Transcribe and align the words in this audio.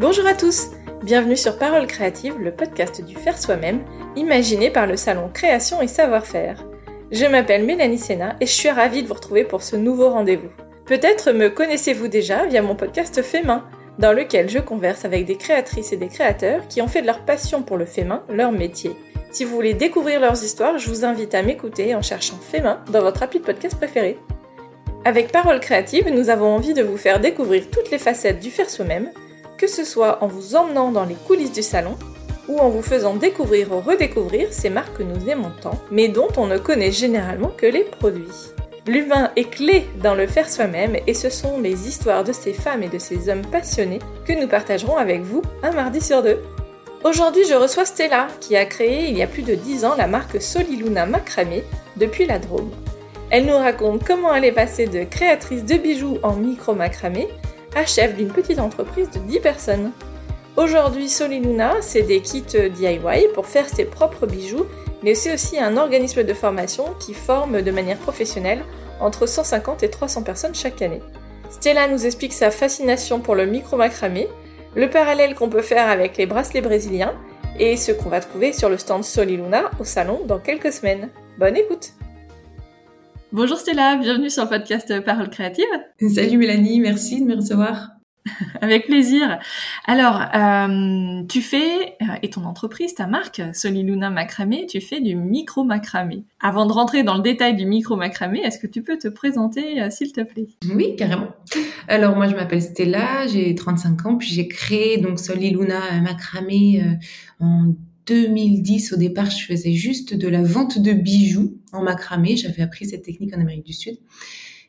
Bonjour 0.00 0.26
à 0.26 0.32
tous, 0.32 0.68
bienvenue 1.02 1.36
sur 1.36 1.58
Parole 1.58 1.86
Créative, 1.86 2.38
le 2.40 2.52
podcast 2.52 3.04
du 3.04 3.14
faire 3.16 3.36
soi-même, 3.36 3.84
imaginé 4.16 4.70
par 4.70 4.86
le 4.86 4.96
salon 4.96 5.28
Création 5.28 5.82
et 5.82 5.88
Savoir-faire. 5.88 6.64
Je 7.12 7.26
m'appelle 7.26 7.66
Mélanie 7.66 7.98
Sena 7.98 8.34
et 8.40 8.46
je 8.46 8.50
suis 8.50 8.70
ravie 8.70 9.02
de 9.02 9.08
vous 9.08 9.12
retrouver 9.12 9.44
pour 9.44 9.60
ce 9.62 9.76
nouveau 9.76 10.08
rendez-vous. 10.08 10.48
Peut-être 10.86 11.32
me 11.32 11.50
connaissez-vous 11.50 12.08
déjà 12.08 12.46
via 12.46 12.62
mon 12.62 12.76
podcast 12.76 13.20
Fait 13.20 13.42
main, 13.42 13.66
dans 13.98 14.14
lequel 14.14 14.48
je 14.48 14.58
converse 14.58 15.04
avec 15.04 15.26
des 15.26 15.36
créatrices 15.36 15.92
et 15.92 15.98
des 15.98 16.08
créateurs 16.08 16.66
qui 16.66 16.80
ont 16.80 16.88
fait 16.88 17.02
de 17.02 17.06
leur 17.06 17.26
passion 17.26 17.60
pour 17.60 17.76
le 17.76 17.84
fait 17.84 18.04
main 18.04 18.24
leur 18.30 18.52
métier. 18.52 18.96
Si 19.32 19.44
vous 19.44 19.54
voulez 19.54 19.74
découvrir 19.74 20.18
leurs 20.18 20.42
histoires, 20.42 20.78
je 20.78 20.88
vous 20.88 21.04
invite 21.04 21.34
à 21.34 21.42
m'écouter 21.42 21.94
en 21.94 22.00
cherchant 22.00 22.38
Fait 22.40 22.62
main 22.62 22.82
dans 22.90 23.02
votre 23.02 23.22
appli 23.22 23.40
de 23.40 23.44
podcast 23.44 23.76
préféré. 23.76 24.16
Avec 25.04 25.30
Parole 25.30 25.60
Créative, 25.60 26.08
nous 26.08 26.30
avons 26.30 26.54
envie 26.54 26.72
de 26.72 26.82
vous 26.82 26.96
faire 26.96 27.20
découvrir 27.20 27.68
toutes 27.70 27.90
les 27.90 27.98
facettes 27.98 28.40
du 28.40 28.50
faire 28.50 28.70
soi-même 28.70 29.10
que 29.60 29.66
ce 29.66 29.84
soit 29.84 30.24
en 30.24 30.26
vous 30.26 30.56
emmenant 30.56 30.90
dans 30.90 31.04
les 31.04 31.16
coulisses 31.26 31.52
du 31.52 31.62
salon 31.62 31.94
ou 32.48 32.58
en 32.58 32.70
vous 32.70 32.80
faisant 32.80 33.14
découvrir 33.14 33.70
ou 33.72 33.80
redécouvrir 33.80 34.48
ces 34.52 34.70
marques 34.70 34.96
que 34.96 35.02
nous 35.02 35.28
aimons 35.28 35.52
tant, 35.60 35.78
mais 35.90 36.08
dont 36.08 36.28
on 36.38 36.46
ne 36.46 36.56
connaît 36.56 36.90
généralement 36.90 37.52
que 37.54 37.66
les 37.66 37.84
produits. 37.84 38.54
L'humain 38.86 39.30
est 39.36 39.50
clé 39.50 39.86
dans 40.02 40.14
le 40.14 40.26
faire 40.26 40.48
soi-même 40.48 40.96
et 41.06 41.12
ce 41.12 41.28
sont 41.28 41.60
les 41.60 41.86
histoires 41.86 42.24
de 42.24 42.32
ces 42.32 42.54
femmes 42.54 42.82
et 42.82 42.88
de 42.88 42.98
ces 42.98 43.28
hommes 43.28 43.44
passionnés 43.44 43.98
que 44.24 44.32
nous 44.32 44.48
partagerons 44.48 44.96
avec 44.96 45.20
vous 45.20 45.42
un 45.62 45.72
mardi 45.72 46.00
sur 46.00 46.22
deux. 46.22 46.38
Aujourd'hui, 47.04 47.44
je 47.46 47.54
reçois 47.54 47.84
Stella 47.84 48.28
qui 48.40 48.56
a 48.56 48.64
créé 48.64 49.10
il 49.10 49.18
y 49.18 49.22
a 49.22 49.26
plus 49.26 49.42
de 49.42 49.54
10 49.54 49.84
ans 49.84 49.94
la 49.94 50.06
marque 50.06 50.40
Soliluna 50.40 51.04
Macramé 51.04 51.64
depuis 51.96 52.24
la 52.24 52.38
Drôme. 52.38 52.70
Elle 53.28 53.44
nous 53.44 53.56
raconte 53.58 54.04
comment 54.04 54.34
elle 54.34 54.46
est 54.46 54.52
passée 54.52 54.86
de 54.86 55.04
créatrice 55.04 55.66
de 55.66 55.74
bijoux 55.74 56.18
en 56.22 56.34
micro 56.34 56.74
macramé 56.74 57.28
chef 57.86 58.16
d'une 58.16 58.28
petite 58.28 58.58
entreprise 58.58 59.10
de 59.10 59.18
10 59.20 59.40
personnes. 59.40 59.92
Aujourd'hui, 60.56 61.08
Soliluna, 61.08 61.76
c'est 61.80 62.02
des 62.02 62.20
kits 62.20 62.42
DIY 62.42 63.28
pour 63.34 63.46
faire 63.46 63.68
ses 63.68 63.84
propres 63.84 64.26
bijoux, 64.26 64.66
mais 65.02 65.14
c'est 65.14 65.32
aussi 65.32 65.58
un 65.58 65.76
organisme 65.76 66.22
de 66.24 66.34
formation 66.34 66.84
qui 66.98 67.14
forme 67.14 67.62
de 67.62 67.70
manière 67.70 67.98
professionnelle 67.98 68.62
entre 69.00 69.26
150 69.26 69.82
et 69.82 69.90
300 69.90 70.22
personnes 70.22 70.54
chaque 70.54 70.82
année. 70.82 71.00
Stella 71.50 71.88
nous 71.88 72.06
explique 72.06 72.32
sa 72.32 72.50
fascination 72.50 73.20
pour 73.20 73.34
le 73.34 73.46
micro-macramé, 73.46 74.28
le 74.74 74.90
parallèle 74.90 75.34
qu'on 75.34 75.48
peut 75.48 75.62
faire 75.62 75.88
avec 75.88 76.16
les 76.16 76.26
bracelets 76.26 76.60
brésiliens 76.60 77.14
et 77.58 77.76
ce 77.76 77.92
qu'on 77.92 78.08
va 78.08 78.20
trouver 78.20 78.52
sur 78.52 78.68
le 78.68 78.78
stand 78.78 79.04
Soliluna 79.04 79.70
au 79.80 79.84
salon 79.84 80.20
dans 80.26 80.38
quelques 80.38 80.72
semaines. 80.72 81.08
Bonne 81.38 81.56
écoute 81.56 81.92
Bonjour 83.32 83.58
Stella, 83.58 83.94
bienvenue 83.94 84.28
sur 84.28 84.42
le 84.42 84.48
podcast 84.48 85.04
Parole 85.04 85.30
créative. 85.30 85.64
Salut 86.12 86.36
Mélanie, 86.36 86.80
merci 86.80 87.20
de 87.20 87.26
me 87.26 87.36
recevoir. 87.36 87.90
Avec 88.60 88.86
plaisir. 88.86 89.38
Alors, 89.86 90.20
euh, 90.34 91.22
tu 91.28 91.40
fais, 91.40 91.96
euh, 92.02 92.06
et 92.22 92.30
ton 92.30 92.44
entreprise, 92.44 92.96
ta 92.96 93.06
marque, 93.06 93.40
Soliluna 93.52 94.10
Macramé, 94.10 94.66
tu 94.66 94.80
fais 94.80 95.00
du 95.00 95.14
micro 95.14 95.62
macramé. 95.62 96.24
Avant 96.40 96.66
de 96.66 96.72
rentrer 96.72 97.04
dans 97.04 97.14
le 97.14 97.22
détail 97.22 97.54
du 97.54 97.66
micro 97.66 97.94
macramé, 97.94 98.40
est-ce 98.40 98.58
que 98.58 98.66
tu 98.66 98.82
peux 98.82 98.98
te 98.98 99.06
présenter, 99.06 99.80
euh, 99.80 99.90
s'il 99.90 100.12
te 100.12 100.22
plaît? 100.22 100.48
Oui, 100.74 100.96
carrément. 100.96 101.28
Alors, 101.86 102.16
moi, 102.16 102.26
je 102.26 102.34
m'appelle 102.34 102.62
Stella, 102.62 103.28
j'ai 103.28 103.54
35 103.54 104.06
ans, 104.06 104.16
puis 104.16 104.28
j'ai 104.28 104.48
créé 104.48 104.98
donc 104.98 105.20
Soliluna 105.20 106.00
Macramé 106.02 106.82
en 107.38 107.74
2010, 108.06 108.92
au 108.92 108.96
départ, 108.96 109.30
je 109.30 109.44
faisais 109.44 109.72
juste 109.72 110.14
de 110.14 110.28
la 110.28 110.42
vente 110.42 110.78
de 110.78 110.92
bijoux 110.92 111.58
en 111.72 111.82
macramé. 111.82 112.36
J'avais 112.36 112.62
appris 112.62 112.86
cette 112.86 113.02
technique 113.02 113.34
en 113.36 113.40
Amérique 113.40 113.66
du 113.66 113.72
Sud. 113.72 113.98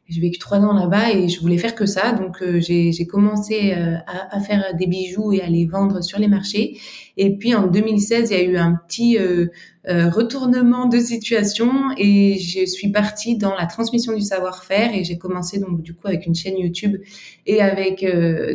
J'ai 0.08 0.20
vécu 0.20 0.40
trois 0.40 0.60
ans 0.60 0.73
là-bas 0.73 1.12
et 1.14 1.30
je 1.30 1.40
voulais 1.40 1.58
faire 1.58 1.73
que 1.73 1.86
ça. 1.86 2.12
Donc, 2.12 2.42
euh, 2.42 2.60
j'ai 2.60 3.08
commencé 3.08 3.73
euh, 3.73 3.96
à, 4.08 4.36
à, 4.36 4.40
faire 4.42 4.76
des 4.76 4.86
bijoux 4.86 5.32
et 5.32 5.42
à 5.42 5.48
les 5.48 5.66
vendre 5.66 6.04
sur 6.04 6.20
les 6.20 6.28
marchés. 6.28 6.78
Et 7.17 7.36
puis, 7.38 7.54
en 7.56 7.67
2016, 7.67 8.30
il 8.32 8.38
y 8.38 8.39
a 8.39 8.44
eu 8.44 8.58
un 8.58 8.80
petit 8.88 9.17
euh, 9.17 9.48
retournement 9.86 10.86
de 10.86 10.99
situation 10.99 11.72
et 11.98 12.38
je 12.38 12.66
suis 12.66 12.92
partie 12.92 13.38
dans 13.38 13.55
la 13.55 13.66
transmission 13.66 14.14
du 14.14 14.22
savoir-faire 14.22 14.94
et 14.94 15.04
j'ai 15.04 15.17
commencé 15.17 15.60
donc 15.60 15.82
du 15.82 15.94
coup 15.94 16.08
avec 16.08 16.26
une 16.26 16.36
chaîne 16.36 16.58
YouTube 16.58 16.98
et 17.45 17.61
avec 17.61 18.05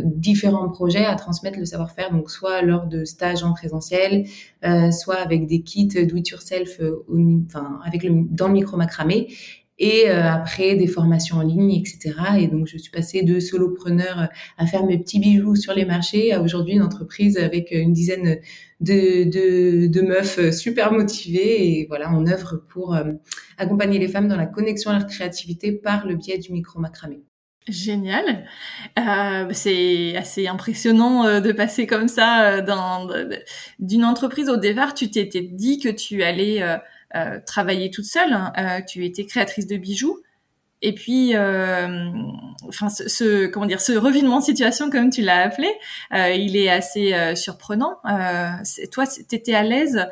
différents 0.05 0.69
projets 0.69 1.05
à 1.05 1.15
transmettre 1.17 1.59
le 1.59 1.65
savoir-faire. 1.65 2.13
Donc, 2.13 2.31
soit 2.31 2.63
lors 2.63 2.87
de 2.87 3.05
stages 3.05 3.43
en 3.43 3.53
présentiel, 3.53 4.27
soit 4.93 5.17
avec 5.17 5.47
des 5.47 5.63
kits 5.63 5.89
do 5.89 6.17
it 6.17 6.29
yourself, 6.29 6.81
enfin 7.47 7.81
avec 7.85 8.05
le, 8.05 8.25
dans 8.31 8.49
le 8.49 8.55
micro 8.55 8.77
macramé 8.77 9.29
et 9.79 10.09
euh, 10.09 10.31
après 10.31 10.75
des 10.75 10.87
formations 10.87 11.37
en 11.37 11.43
ligne, 11.43 11.73
etc. 11.73 12.15
Et 12.39 12.49
donc 12.49 12.67
je 12.67 12.79
suis 12.79 12.91
passée 12.91 13.23
de 13.23 13.41
solopreneur 13.41 14.29
à 14.57 14.67
faire 14.67 14.85
mes 14.87 14.99
petits 14.99 15.21
bijoux 15.21 15.55
sur 15.55 15.75
les 15.75 15.85
marchés 15.85 16.33
à 16.33 16.41
aujourd'hui 16.41 16.75
une 16.75 16.83
entreprise 16.83 17.37
avec 17.37 17.71
une 17.71 17.93
dizaine 17.93 18.39
de, 18.81 19.25
de, 19.25 19.87
de, 19.87 20.01
meufs 20.03 20.51
super 20.51 20.93
motivées 20.93 21.79
et 21.79 21.87
voilà 21.87 22.13
on 22.13 22.27
œuvre 22.27 22.63
pour 22.69 22.95
euh, 22.95 23.13
accompagner 23.59 23.99
les 23.99 24.09
femmes 24.09 24.29
dans 24.29 24.37
la 24.37 24.47
connexion 24.47 24.91
à 24.91 24.99
leur 24.99 25.07
créativité 25.07 25.73
par 25.73 26.07
le 26.07 26.15
biais 26.15 26.39
du 26.39 26.53
micro 26.53 26.79
macramé. 26.79 27.21
Génial. 27.69 28.47
Euh, 28.97 29.49
c'est 29.51 30.17
assez 30.17 30.47
impressionnant 30.47 31.25
euh, 31.25 31.41
de 31.41 31.51
passer 31.51 31.87
comme 31.87 32.07
ça 32.07 32.61
d'une 33.81 34.05
entreprise 34.05 34.49
au 34.49 34.57
départ. 34.57 34.95
Tu 34.95 35.11
t'étais 35.11 35.43
dit 35.43 35.81
que 35.81 35.89
tu 35.89 36.23
allais 36.23 36.63
euh, 37.17 37.39
travailler 37.45 37.91
toute 37.91 38.05
seule. 38.05 38.33
Hein. 38.33 38.53
Euh, 38.59 38.81
tu 38.87 39.05
étais 39.05 39.25
créatrice 39.25 39.67
de 39.67 39.77
bijoux. 39.77 40.21
Et 40.83 40.93
puis, 40.93 41.35
euh, 41.35 41.89
enfin, 42.69 42.91
ce, 42.91 43.47
comment 43.47 43.65
dire, 43.65 43.81
ce 43.81 43.93
revirement 43.93 44.41
de 44.41 44.45
situation, 44.45 44.91
comme 44.91 45.09
tu 45.09 45.23
l'as 45.23 45.41
appelé, 45.41 45.69
il 46.13 46.55
est 46.55 46.69
assez 46.69 47.15
surprenant. 47.35 47.97
toi, 48.93 49.07
tu 49.07 49.35
étais 49.35 49.55
à 49.55 49.63
l'aise 49.63 50.07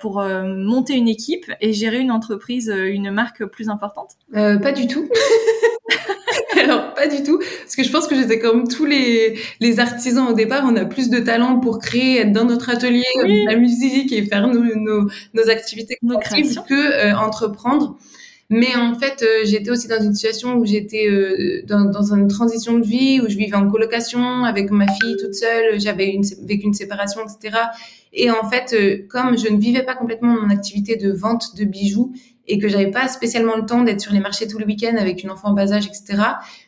pour 0.00 0.22
monter 0.22 0.94
une 0.94 1.08
équipe 1.08 1.52
et 1.60 1.72
gérer 1.72 1.98
une 1.98 2.12
entreprise, 2.12 2.72
une 2.72 3.10
marque 3.10 3.44
plus 3.44 3.68
importante? 3.68 4.12
Pas 4.32 4.72
du 4.72 4.86
tout. 4.86 5.10
Alors, 6.62 6.94
pas 6.94 7.08
du 7.08 7.24
tout. 7.24 7.40
Parce 7.74 7.88
que 7.88 7.92
je 7.92 7.98
pense 7.98 8.06
que 8.06 8.14
j'étais 8.14 8.38
comme 8.38 8.68
tous 8.68 8.84
les, 8.84 9.36
les 9.58 9.80
artisans 9.80 10.28
au 10.28 10.32
départ. 10.32 10.62
On 10.64 10.76
a 10.76 10.84
plus 10.84 11.10
de 11.10 11.18
talent 11.18 11.58
pour 11.58 11.80
créer, 11.80 12.20
être 12.20 12.30
dans 12.30 12.44
notre 12.44 12.70
atelier, 12.70 13.02
la 13.48 13.56
musique 13.56 14.12
et 14.12 14.24
faire 14.26 14.46
nos, 14.46 14.62
nos, 14.76 15.08
nos 15.34 15.50
activités 15.50 15.98
créatives 16.20 16.62
que 16.68 16.74
euh, 16.74 17.16
entreprendre. 17.16 17.98
Mais 18.48 18.76
en 18.76 18.94
fait, 18.94 19.24
euh, 19.24 19.44
j'étais 19.44 19.72
aussi 19.72 19.88
dans 19.88 20.00
une 20.00 20.14
situation 20.14 20.54
où 20.54 20.64
j'étais 20.64 21.08
euh, 21.08 21.62
dans, 21.66 21.86
dans, 21.86 22.14
une 22.14 22.28
transition 22.28 22.78
de 22.78 22.86
vie, 22.86 23.20
où 23.20 23.28
je 23.28 23.36
vivais 23.36 23.56
en 23.56 23.68
colocation 23.68 24.44
avec 24.44 24.70
ma 24.70 24.86
fille 24.86 25.16
toute 25.18 25.34
seule. 25.34 25.80
J'avais 25.80 26.10
une, 26.10 26.22
vécu 26.44 26.66
une 26.66 26.74
séparation, 26.74 27.22
etc. 27.22 27.58
Et 28.12 28.30
en 28.30 28.48
fait, 28.48 28.76
comme 29.08 29.36
je 29.36 29.48
ne 29.48 29.58
vivais 29.58 29.82
pas 29.82 29.96
complètement 29.96 30.40
mon 30.40 30.50
activité 30.50 30.94
de 30.94 31.10
vente 31.10 31.56
de 31.56 31.64
bijoux, 31.64 32.12
et 32.46 32.58
que 32.58 32.68
j'avais 32.68 32.90
pas 32.90 33.08
spécialement 33.08 33.56
le 33.56 33.64
temps 33.64 33.82
d'être 33.82 34.00
sur 34.00 34.12
les 34.12 34.20
marchés 34.20 34.46
tout 34.46 34.58
le 34.58 34.66
week-end 34.66 34.96
avec 34.98 35.22
une 35.22 35.30
enfant 35.30 35.48
en 35.48 35.52
bas 35.54 35.72
âge, 35.72 35.86
etc. 35.86 36.22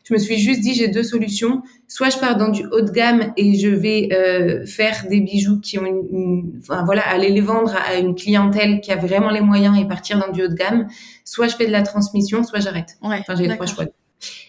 Je 0.05 0.15
me 0.15 0.19
suis 0.19 0.39
juste 0.39 0.61
dit 0.61 0.75
j'ai 0.75 0.89
deux 0.89 1.03
solutions. 1.03 1.63
Soit 1.89 2.11
je 2.11 2.19
pars 2.19 2.37
dans 2.37 2.49
du 2.49 2.65
haut 2.67 2.81
de 2.81 2.91
gamme 2.91 3.33
et 3.37 3.55
je 3.55 3.69
vais 3.69 4.09
euh, 4.13 4.67
faire 4.67 5.07
des 5.09 5.21
bijoux 5.21 5.61
qui 5.61 5.79
ont 5.79 5.87
une, 5.87 6.61
enfin, 6.61 6.85
voilà, 6.85 7.07
aller 7.09 7.31
les 7.31 7.41
vendre 7.41 7.75
à 7.77 7.97
une 7.97 8.15
clientèle 8.15 8.81
qui 8.81 8.91
a 8.91 8.97
vraiment 8.97 9.31
les 9.31 9.41
moyens 9.41 9.79
et 9.79 9.85
partir 9.85 10.19
dans 10.19 10.33
du 10.33 10.43
haut 10.43 10.49
de 10.49 10.55
gamme. 10.55 10.89
Soit 11.25 11.49
je 11.49 11.57
fais 11.57 11.67
de 11.67 11.73
la 11.73 11.83
transmission, 11.83 12.43
soit 12.43 12.61
j'arrête. 12.61 12.97
Ouais, 13.03 13.19
enfin, 13.21 13.35
j'ai 13.37 13.49
trois 13.49 13.67
choix. 13.67 13.85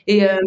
Et 0.07 0.23
euh, 0.23 0.38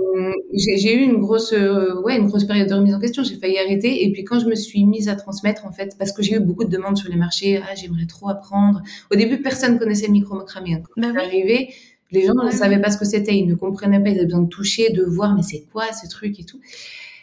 j'ai 0.55 0.95
eu 0.95 1.03
une 1.03 1.19
grosse, 1.19 1.53
euh, 1.53 2.01
ouais, 2.03 2.17
une 2.17 2.27
grosse 2.27 2.45
période 2.45 2.69
de 2.69 2.75
remise 2.75 2.95
en 2.95 3.01
question. 3.01 3.23
J'ai 3.23 3.37
failli 3.37 3.59
arrêter. 3.59 4.05
Et 4.05 4.13
puis 4.13 4.25
quand 4.25 4.41
je 4.41 4.47
me 4.47 4.55
suis 4.55 4.85
mise 4.85 5.09
à 5.09 5.17
transmettre, 5.17 5.67
en 5.67 5.73
fait, 5.73 5.97
parce 5.99 6.13
que 6.13 6.23
j'ai 6.23 6.37
eu 6.37 6.41
beaucoup 6.41 6.65
de 6.65 6.71
demandes 6.71 6.97
sur 6.97 7.11
les 7.11 7.17
marchés, 7.17 7.61
ah, 7.63 7.75
j'aimerais 7.75 8.07
trop 8.07 8.29
apprendre. 8.29 8.83
Au 9.13 9.17
début, 9.17 9.43
personne 9.43 9.79
connaissait 9.79 10.07
le 10.07 10.13
micro 10.13 10.35
macramé. 10.35 10.75
Hein. 10.75 10.83
Quand 10.95 11.01
bah 11.01 11.21
arrivé, 11.21 11.75
les 12.11 12.27
gens 12.27 12.35
ne 12.35 12.51
savaient 12.51 12.81
pas 12.81 12.91
ce 12.91 12.97
que 12.97 13.05
c'était. 13.05 13.37
Ils 13.37 13.47
ne 13.47 13.55
comprenaient 13.55 14.03
pas. 14.03 14.09
Ils 14.09 14.17
avaient 14.17 14.27
besoin 14.27 14.43
de 14.43 14.49
toucher, 14.49 14.91
de 14.91 15.03
voir, 15.03 15.35
mais 15.35 15.43
c'est 15.43 15.65
quoi 15.73 15.93
ce 15.93 16.09
truc? 16.09 16.41
et 16.41 16.45
tout. 16.45 16.61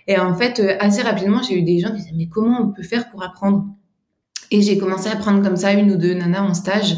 Et 0.07 0.17
en 0.17 0.33
fait, 0.35 0.59
euh, 0.59 0.77
assez 0.79 1.01
rapidement, 1.01 1.41
j'ai 1.41 1.55
eu 1.55 1.63
des 1.63 1.79
gens 1.79 1.89
qui 1.89 1.97
disaient, 1.97 2.15
mais 2.15 2.27
comment 2.27 2.61
on 2.61 2.71
peut 2.71 2.83
faire 2.83 3.09
pour 3.09 3.23
apprendre? 3.23 3.65
Et 4.51 4.61
j'ai 4.61 4.77
commencé 4.77 5.09
à 5.09 5.15
prendre 5.15 5.43
comme 5.43 5.57
ça 5.57 5.73
une 5.73 5.91
ou 5.91 5.97
deux 5.97 6.13
nanas 6.13 6.43
en 6.43 6.53
stage. 6.53 6.95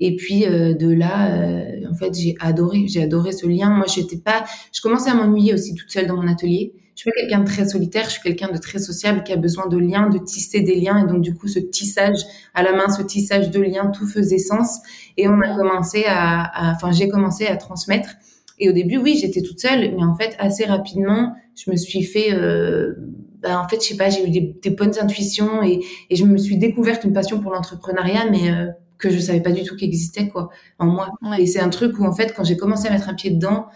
Et 0.00 0.16
puis 0.16 0.46
euh, 0.46 0.74
de 0.74 0.90
là, 0.92 1.32
euh, 1.32 1.75
fait, 1.96 2.14
j'ai 2.14 2.36
adoré, 2.40 2.86
j'ai 2.86 3.02
adoré 3.02 3.32
ce 3.32 3.46
lien. 3.46 3.70
Moi, 3.70 3.86
j'étais 3.92 4.18
pas, 4.18 4.44
je 4.72 4.80
commençais 4.80 5.10
à 5.10 5.14
m'ennuyer 5.14 5.54
aussi 5.54 5.74
toute 5.74 5.90
seule 5.90 6.06
dans 6.06 6.16
mon 6.16 6.28
atelier. 6.28 6.74
Je 6.94 7.02
suis 7.02 7.10
pas 7.10 7.20
quelqu'un 7.20 7.40
de 7.40 7.46
très 7.46 7.68
solitaire, 7.68 8.04
je 8.04 8.12
suis 8.12 8.22
quelqu'un 8.22 8.50
de 8.50 8.56
très 8.56 8.78
sociable 8.78 9.22
qui 9.22 9.30
a 9.32 9.36
besoin 9.36 9.66
de 9.66 9.76
liens, 9.76 10.08
de 10.08 10.18
tisser 10.18 10.60
des 10.60 10.76
liens. 10.76 11.04
Et 11.04 11.06
donc 11.06 11.20
du 11.20 11.34
coup, 11.34 11.46
ce 11.46 11.58
tissage 11.58 12.16
à 12.54 12.62
la 12.62 12.72
main, 12.72 12.88
ce 12.88 13.02
tissage 13.02 13.50
de 13.50 13.60
liens, 13.60 13.88
tout 13.88 14.06
faisait 14.06 14.38
sens. 14.38 14.78
Et 15.18 15.28
on 15.28 15.38
a 15.42 15.54
commencé 15.54 16.04
à, 16.06 16.72
enfin, 16.74 16.92
j'ai 16.92 17.08
commencé 17.08 17.46
à 17.46 17.56
transmettre. 17.56 18.10
Et 18.58 18.70
au 18.70 18.72
début, 18.72 18.96
oui, 18.96 19.18
j'étais 19.20 19.42
toute 19.42 19.60
seule, 19.60 19.94
mais 19.94 20.04
en 20.04 20.14
fait, 20.14 20.34
assez 20.38 20.64
rapidement, 20.64 21.34
je 21.54 21.70
me 21.70 21.76
suis 21.76 22.02
fait, 22.02 22.32
euh, 22.32 22.94
bah, 23.42 23.60
en 23.62 23.68
fait, 23.68 23.82
je 23.82 23.88
sais 23.88 23.96
pas, 23.96 24.08
j'ai 24.08 24.26
eu 24.26 24.30
des, 24.30 24.56
des, 24.62 24.70
bonnes 24.70 24.98
intuitions 24.98 25.62
et, 25.62 25.80
et, 26.08 26.16
je 26.16 26.24
me 26.24 26.38
suis 26.38 26.56
découverte 26.56 27.04
une 27.04 27.12
passion 27.12 27.40
pour 27.40 27.52
l'entrepreneuriat, 27.52 28.30
mais 28.30 28.50
euh, 28.50 28.68
que 28.98 29.10
je 29.10 29.18
savais 29.18 29.40
pas 29.40 29.52
du 29.52 29.62
tout 29.62 29.76
qu'il 29.76 29.88
existait 29.88 30.28
quoi 30.28 30.50
en 30.78 30.86
moi. 30.86 31.10
Et 31.38 31.46
c'est 31.46 31.60
un 31.60 31.68
truc 31.68 31.98
où 31.98 32.04
en 32.04 32.12
fait 32.12 32.34
quand 32.34 32.44
j'ai 32.44 32.56
commencé 32.56 32.88
à 32.88 32.90
mettre 32.90 33.08
un 33.08 33.14
pied 33.14 33.30
dedans, 33.30 33.66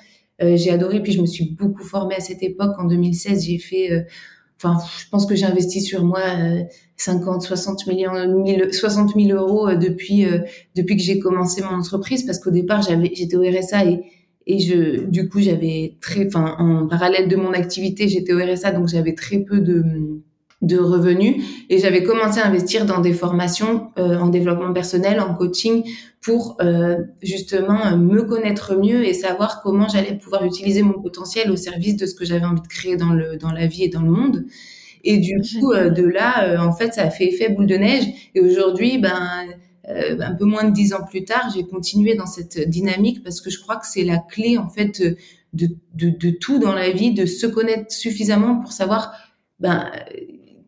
euh, 0.43 0.56
j'ai 0.56 0.70
adoré. 0.70 1.02
Puis 1.02 1.12
je 1.12 1.20
me 1.20 1.26
suis 1.26 1.55
beaucoup 1.55 1.84
formée 1.84 2.14
à 2.14 2.20
cette 2.20 2.43
époque. 2.43 2.72
En 2.78 2.84
2016, 2.84 3.44
j'ai 3.44 3.58
fait, 3.58 3.93
euh, 3.93 4.02
enfin, 4.56 4.78
je 4.99 5.08
pense 5.11 5.26
que 5.26 5.34
j'ai 5.34 5.46
investi 5.46 5.81
sur 5.81 6.05
moi 6.05 6.20
50, 6.96 7.43
60 7.43 7.87
millions, 7.87 8.43
1000, 8.43 8.72
60 8.72 9.14
000 9.14 9.38
euros 9.38 9.75
depuis 9.75 10.26
depuis 10.76 10.96
que 10.96 11.02
j'ai 11.02 11.19
commencé 11.19 11.62
mon 11.62 11.78
entreprise, 11.78 12.25
parce 12.25 12.38
qu'au 12.38 12.50
départ, 12.50 12.82
j'avais, 12.82 13.11
j'étais 13.14 13.37
au 13.37 13.43
RSA 13.43 13.84
et 13.87 14.05
et 14.46 14.58
je, 14.58 15.05
du 15.05 15.28
coup, 15.28 15.40
j'avais 15.40 15.96
très, 16.00 16.26
enfin, 16.26 16.56
en 16.58 16.88
parallèle 16.88 17.28
de 17.28 17.37
mon 17.37 17.52
activité, 17.52 18.08
j'étais 18.08 18.32
au 18.32 18.38
RSA, 18.38 18.72
donc 18.72 18.88
j'avais 18.88 19.14
très 19.14 19.38
peu 19.38 19.61
de, 19.61 19.84
de 20.62 20.79
revenus 20.79 21.45
et 21.71 21.79
j'avais 21.79 22.03
commencé 22.03 22.39
à 22.41 22.47
investir 22.47 22.85
dans 22.85 23.01
des 23.01 23.12
formations 23.12 23.91
euh, 23.99 24.19
en 24.19 24.29
développement 24.29 24.73
personnel, 24.73 25.21
en 25.21 25.35
coaching 25.35 25.85
pour 26.21 26.57
euh, 26.61 26.99
justement 27.23 27.97
me 27.97 28.23
connaître 28.23 28.77
mieux 28.79 29.07
et 29.07 29.15
savoir 29.15 29.62
comment 29.62 29.89
j'allais 29.89 30.19
pouvoir 30.19 30.45
utiliser 30.45 30.83
mon 30.83 31.01
potentiel 31.01 31.51
au 31.51 31.57
service 31.57 31.97
de 31.97 32.05
ce 32.05 32.15
que 32.15 32.25
j'avais 32.27 32.45
envie 32.45 32.61
de 32.61 32.69
créer 32.69 32.97
dans 32.97 33.12
le 33.12 33.37
dans 33.37 33.53
la 33.53 33.67
vie 33.67 33.85
et 33.85 33.89
dans 33.89 34.03
le 34.03 34.11
monde. 34.11 34.45
Et 35.03 35.17
du 35.17 35.41
coup, 35.41 35.73
euh, 35.73 35.89
de 35.89 36.03
là, 36.03 36.63
en 36.63 36.73
fait, 36.73 36.93
ça 36.93 37.05
a 37.05 37.11
fait 37.11 37.29
effet 37.29 37.49
boule 37.49 37.67
de 37.67 37.77
neige. 37.77 38.05
Et 38.35 38.41
aujourd'hui, 38.41 38.99
ben 38.99 39.47
euh, 39.91 40.19
un 40.21 40.35
peu 40.35 40.45
moins 40.45 40.65
de 40.65 40.73
dix 40.73 40.93
ans 40.93 41.05
plus 41.09 41.25
tard, 41.25 41.51
j'ai 41.55 41.65
continué 41.65 42.15
dans 42.15 42.27
cette 42.27 42.69
dynamique 42.69 43.23
parce 43.25 43.41
que 43.41 43.51
je 43.51 43.59
crois 43.61 43.77
que 43.77 43.87
c'est 43.87 44.05
la 44.05 44.19
clé 44.19 44.59
en 44.59 44.69
fait 44.69 45.03
de, 45.53 45.69
de, 45.95 46.11
de, 46.11 46.31
tout 46.31 46.59
dans 46.59 46.75
la 46.75 46.91
vie, 46.91 47.13
de 47.13 47.27
se 47.27 47.47
connaître 47.47 47.91
suffisamment 47.93 48.61
pour 48.61 48.73
savoir 48.73 49.13
ben, 49.59 49.91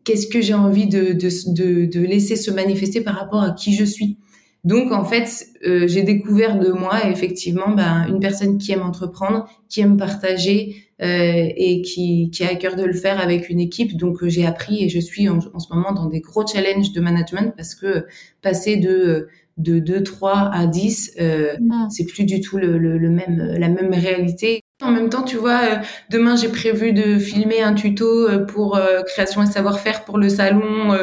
qu'est-ce 0.03 0.27
que 0.27 0.41
j'ai 0.41 0.53
envie 0.53 0.87
de, 0.87 1.13
de, 1.13 1.85
de, 1.85 1.99
laisser 2.01 2.35
se 2.35 2.51
manifester 2.51 3.01
par 3.01 3.15
rapport 3.15 3.41
à 3.41 3.51
qui 3.51 3.75
je 3.75 3.83
suis. 3.83 4.17
Donc 4.63 4.91
en 4.91 5.03
fait, 5.03 5.47
euh, 5.65 5.87
j'ai 5.87 6.03
découvert 6.03 6.57
de 6.57 6.71
moi 6.71 7.09
effectivement 7.09 7.69
ben, 7.75 8.05
une 8.07 8.19
personne 8.19 8.57
qui 8.57 8.71
aime 8.71 8.81
entreprendre, 8.81 9.45
qui 9.67 9.81
aime 9.81 9.97
partager, 9.97 10.83
euh, 11.03 11.49
et 11.57 11.81
qui, 11.81 12.29
qui 12.29 12.45
a 12.45 12.49
à 12.49 12.55
cœur 12.55 12.77
de 12.77 12.83
le 12.83 12.93
faire 12.93 13.19
avec 13.19 13.49
une 13.49 13.59
équipe. 13.59 13.97
Donc 13.97 14.23
euh, 14.23 14.29
j'ai 14.29 14.45
appris 14.45 14.85
et 14.85 14.89
je 14.89 14.99
suis 14.99 15.27
en, 15.27 15.41
ce 15.41 15.73
moment 15.73 15.91
dans 15.91 16.05
des 16.05 16.21
gros 16.21 16.47
challenges 16.47 16.93
de 16.93 17.01
management 17.01 17.53
parce 17.57 17.75
que 17.75 18.05
passer 18.41 18.77
de 18.77 19.27
de 19.57 19.79
2, 19.79 20.01
3 20.01 20.49
à 20.51 20.65
10, 20.65 21.15
euh, 21.19 21.57
mm. 21.59 21.89
c'est 21.89 22.05
plus 22.05 22.23
du 22.23 22.41
tout 22.41 22.57
le, 22.57 22.79
le, 22.79 22.97
le, 22.97 23.09
même, 23.09 23.37
la 23.37 23.69
même 23.69 23.93
réalité. 23.93 24.62
En 24.83 24.91
même 24.91 25.09
temps, 25.09 25.23
tu 25.23 25.37
vois, 25.37 25.61
euh, 25.63 25.75
demain 26.09 26.35
j'ai 26.35 26.49
prévu 26.49 26.91
de 26.91 27.17
filmer 27.17 27.61
un 27.61 27.73
tuto 27.73 28.27
euh, 28.27 28.45
pour 28.45 28.75
euh, 28.75 29.01
création 29.03 29.41
et 29.41 29.45
savoir-faire 29.45 30.03
pour 30.03 30.17
le 30.17 30.27
salon 30.27 30.97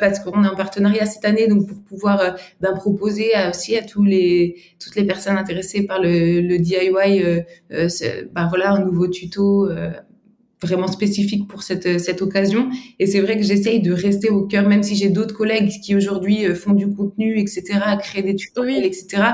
parce 0.00 0.18
qu'on 0.20 0.42
est 0.44 0.48
en 0.48 0.56
partenariat 0.56 1.06
cette 1.06 1.24
année, 1.24 1.46
donc 1.46 1.68
pour 1.68 1.80
pouvoir 1.82 2.36
ben, 2.60 2.72
proposer 2.74 3.30
aussi 3.48 3.76
à 3.76 3.82
tous 3.82 4.04
les 4.04 4.56
toutes 4.82 4.96
les 4.96 5.04
personnes 5.04 5.36
intéressées 5.36 5.86
par 5.86 6.00
le, 6.00 6.40
le 6.40 6.58
DIY, 6.58 6.90
ben 7.70 8.48
voilà, 8.48 8.72
un 8.72 8.84
nouveau 8.84 9.08
tuto 9.08 9.68
vraiment 10.62 10.86
spécifique 10.86 11.48
pour 11.48 11.62
cette, 11.62 12.00
cette 12.00 12.22
occasion. 12.22 12.70
Et 12.98 13.06
c'est 13.06 13.20
vrai 13.20 13.36
que 13.36 13.42
j'essaye 13.42 13.80
de 13.80 13.92
rester 13.92 14.30
au 14.30 14.46
cœur, 14.46 14.68
même 14.68 14.82
si 14.82 14.94
j'ai 14.96 15.10
d'autres 15.10 15.34
collègues 15.34 15.70
qui 15.82 15.94
aujourd'hui 15.94 16.46
font 16.54 16.72
du 16.72 16.88
contenu, 16.88 17.38
etc., 17.38 17.80
créer 18.00 18.22
des 18.22 18.36
tutoriels, 18.36 18.84
etc 18.84 19.32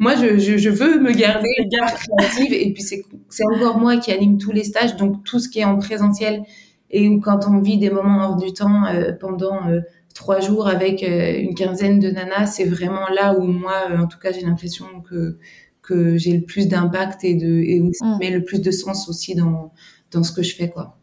moi, 0.00 0.14
je, 0.16 0.38
je, 0.38 0.56
je, 0.56 0.70
veux 0.70 0.98
me 0.98 1.12
garder 1.12 1.46
créative. 1.70 2.54
Et 2.54 2.72
puis, 2.72 2.82
c'est 2.82 3.44
encore 3.44 3.78
moi 3.78 3.98
qui 3.98 4.10
anime 4.10 4.38
tous 4.38 4.50
les 4.50 4.64
stages. 4.64 4.96
Donc, 4.96 5.24
tout 5.24 5.38
ce 5.38 5.50
qui 5.50 5.60
est 5.60 5.64
en 5.64 5.76
présentiel 5.76 6.42
et 6.90 7.20
quand 7.20 7.46
on 7.48 7.60
vit 7.60 7.78
des 7.78 7.90
moments 7.90 8.24
hors 8.24 8.36
du 8.36 8.52
temps 8.52 8.86
euh, 8.86 9.12
pendant 9.12 9.68
euh, 9.68 9.80
trois 10.14 10.40
jours 10.40 10.66
avec 10.66 11.02
euh, 11.02 11.38
une 11.38 11.54
quinzaine 11.54 12.00
de 12.00 12.10
nanas, 12.10 12.46
c'est 12.46 12.64
vraiment 12.64 13.08
là 13.14 13.38
où 13.38 13.44
moi, 13.44 13.88
en 13.96 14.06
tout 14.06 14.18
cas, 14.18 14.32
j'ai 14.32 14.40
l'impression 14.40 14.86
que, 15.08 15.38
que 15.82 16.16
j'ai 16.16 16.32
le 16.32 16.42
plus 16.42 16.66
d'impact 16.66 17.22
et, 17.24 17.34
de, 17.34 17.46
et 17.46 17.80
où 17.80 17.90
mm. 18.00 18.18
le 18.22 18.42
plus 18.42 18.60
de 18.60 18.70
sens 18.70 19.08
aussi 19.08 19.34
dans, 19.34 19.72
dans 20.12 20.22
ce 20.22 20.32
que 20.32 20.42
je 20.42 20.54
fais, 20.54 20.70
quoi. 20.70 20.96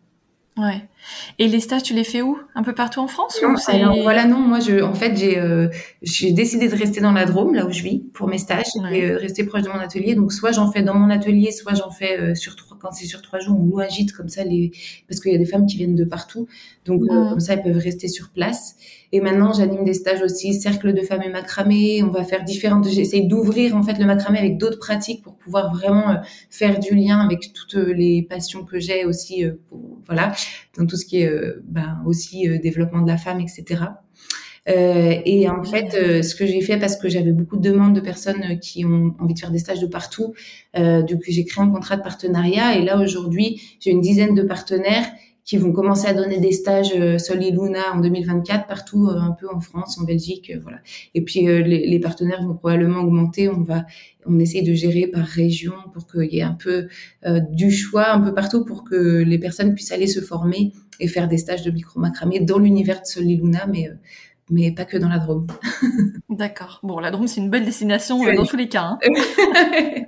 Ouais. 0.57 0.81
Et 1.37 1.47
les 1.47 1.59
stages, 1.59 1.83
tu 1.83 1.93
les 1.93 2.03
fais 2.03 2.23
où? 2.23 2.39
Un 2.55 2.63
peu 2.63 2.73
partout 2.73 2.99
en 2.99 3.07
France 3.07 3.39
non, 3.43 3.49
ou 3.53 4.01
voilà, 4.01 4.25
non. 4.25 4.39
Moi, 4.39 4.59
je, 4.59 4.81
en 4.81 4.95
fait, 4.95 5.15
j'ai 5.15 5.37
euh, 5.37 5.69
j'ai 6.01 6.31
décidé 6.31 6.67
de 6.67 6.75
rester 6.75 6.99
dans 6.99 7.11
la 7.11 7.25
Drôme, 7.25 7.53
là 7.53 7.65
où 7.65 7.71
je 7.71 7.83
vis, 7.83 7.99
pour 8.13 8.27
mes 8.27 8.39
stages, 8.39 8.65
et 8.91 9.05
euh, 9.05 9.17
rester 9.17 9.43
proche 9.43 9.61
de 9.61 9.69
mon 9.69 9.79
atelier. 9.79 10.15
Donc, 10.15 10.33
soit 10.33 10.51
j'en 10.51 10.71
fais 10.71 10.81
dans 10.81 10.95
mon 10.95 11.11
atelier, 11.11 11.51
soit 11.51 11.75
j'en 11.75 11.91
fais 11.91 12.19
euh, 12.19 12.33
sur 12.35 12.55
trois, 12.55 12.66
quand 12.79 12.91
c'est 12.91 13.05
sur 13.05 13.21
trois 13.21 13.39
jours, 13.39 13.59
on 13.59 13.65
loue 13.65 13.79
un 13.79 13.87
gîte 13.87 14.11
comme 14.11 14.29
ça, 14.29 14.43
les, 14.43 14.71
parce 15.07 15.19
qu'il 15.19 15.31
y 15.31 15.35
a 15.35 15.37
des 15.37 15.45
femmes 15.45 15.65
qui 15.65 15.77
viennent 15.77 15.95
de 15.95 16.05
partout. 16.05 16.47
Donc, 16.85 17.05
comme 17.07 17.39
ça, 17.39 17.53
elles 17.53 17.63
peuvent 17.63 17.77
rester 17.77 18.07
sur 18.07 18.29
place. 18.29 18.75
Et 19.11 19.21
maintenant, 19.21 19.53
j'anime 19.53 19.83
des 19.83 19.93
stages 19.93 20.21
aussi, 20.21 20.53
cercle 20.53 20.93
de 20.93 21.01
femmes 21.01 21.23
et 21.23 21.29
macramé. 21.29 22.03
On 22.03 22.11
va 22.11 22.23
faire 22.23 22.43
différentes. 22.43 22.87
J'essaie 22.89 23.21
d'ouvrir 23.21 23.75
en 23.75 23.83
fait 23.83 23.97
le 23.99 24.05
macramé 24.05 24.39
avec 24.39 24.57
d'autres 24.57 24.79
pratiques 24.79 25.21
pour 25.21 25.35
pouvoir 25.35 25.73
vraiment 25.73 26.17
faire 26.49 26.79
du 26.79 26.95
lien 26.95 27.19
avec 27.19 27.53
toutes 27.53 27.75
les 27.75 28.21
passions 28.21 28.63
que 28.63 28.79
j'ai 28.79 29.05
aussi. 29.05 29.45
Pour, 29.69 29.97
voilà, 30.07 30.33
dans 30.77 30.85
tout 30.85 30.95
ce 30.95 31.05
qui 31.05 31.21
est 31.21 31.29
euh, 31.29 31.61
ben, 31.65 32.01
aussi 32.05 32.47
euh, 32.47 32.57
développement 32.59 33.01
de 33.01 33.07
la 33.07 33.17
femme, 33.17 33.39
etc. 33.39 33.83
Euh, 34.69 35.15
et 35.25 35.47
en 35.49 35.63
fait, 35.63 35.93
euh, 35.95 36.21
ce 36.21 36.35
que 36.35 36.45
j'ai 36.45 36.61
fait, 36.61 36.77
parce 36.77 36.97
que 36.97 37.07
j'avais 37.07 37.31
beaucoup 37.31 37.57
de 37.57 37.61
demandes 37.61 37.95
de 37.95 38.01
personnes 38.01 38.59
qui 38.59 38.85
ont 38.85 39.15
envie 39.19 39.33
de 39.33 39.39
faire 39.39 39.51
des 39.51 39.59
stages 39.59 39.79
de 39.79 39.87
partout, 39.87 40.33
euh, 40.77 41.01
du 41.01 41.15
coup, 41.15 41.23
j'ai 41.27 41.45
créé 41.45 41.63
un 41.63 41.69
contrat 41.69 41.95
de 41.95 42.03
partenariat. 42.03 42.77
Et 42.77 42.83
là, 42.83 42.99
aujourd'hui, 42.99 43.61
j'ai 43.79 43.91
une 43.91 44.01
dizaine 44.01 44.35
de 44.35 44.43
partenaires 44.43 45.05
qui 45.45 45.55
vont 45.55 45.71
commencer 45.71 46.07
à 46.07 46.13
donner 46.13 46.41
des 46.41 46.51
stages 46.51 46.91
euh, 46.97 47.17
Luna 47.39 47.93
en 47.93 48.01
2024 48.01 48.67
partout 48.67 49.07
un 49.09 49.31
peu 49.31 49.47
en 49.49 49.61
France, 49.61 49.97
en 49.97 50.03
Belgique, 50.03 50.51
voilà. 50.61 50.79
Et 51.15 51.21
puis 51.21 51.45
les, 51.45 51.87
les, 51.87 51.99
partenaires 52.01 52.43
vont 52.45 52.55
probablement 52.55 52.99
augmenter. 52.99 53.47
On 53.47 53.61
va, 53.61 53.85
on 54.25 54.37
essaye 54.39 54.61
de 54.61 54.73
gérer 54.73 55.07
par 55.07 55.25
région 55.25 55.71
pour 55.93 56.05
qu'il 56.05 56.33
y 56.33 56.39
ait 56.39 56.41
un 56.41 56.57
peu 56.61 56.89
du 57.49 57.71
choix 57.71 58.09
un 58.09 58.19
peu 58.19 58.33
partout 58.33 58.65
pour 58.65 58.83
que 58.83 59.23
les 59.23 59.39
personnes 59.39 59.73
puissent 59.73 59.93
aller 59.93 60.07
se 60.07 60.19
former 60.19 60.73
et 60.99 61.07
faire 61.07 61.29
des 61.29 61.37
stages 61.37 61.61
de 61.61 61.71
micro 61.71 61.97
macramé 62.01 62.41
dans 62.41 62.59
l'univers 62.59 63.01
de 63.15 63.21
Luna, 63.21 63.67
mais 63.71 63.89
mais 64.49 64.71
pas 64.71 64.85
que 64.85 64.97
dans 64.97 65.09
la 65.09 65.19
Drôme. 65.19 65.47
D'accord. 66.29 66.79
Bon, 66.83 66.99
la 66.99 67.11
Drôme, 67.11 67.27
c'est 67.27 67.41
une 67.41 67.49
belle 67.49 67.65
destination 67.65 68.25
euh, 68.25 68.35
dans 68.35 68.45
tous 68.45 68.57
les 68.57 68.69
cas. 68.69 68.83
Hein. 68.83 68.99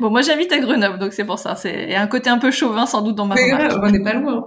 bon, 0.00 0.10
moi, 0.10 0.22
j'habite 0.22 0.52
à 0.52 0.58
Grenoble, 0.58 0.98
donc 0.98 1.12
c'est 1.12 1.24
pour 1.24 1.38
ça. 1.38 1.54
C'est 1.54 1.94
un 1.94 2.06
côté 2.06 2.30
un 2.30 2.38
peu 2.38 2.50
chauvin, 2.50 2.86
sans 2.86 3.02
doute, 3.02 3.16
dans 3.16 3.26
ma 3.26 3.34
remarque. 3.34 3.78
on 3.82 3.90
n'est 3.90 4.02
pas 4.02 4.14
loin. 4.14 4.46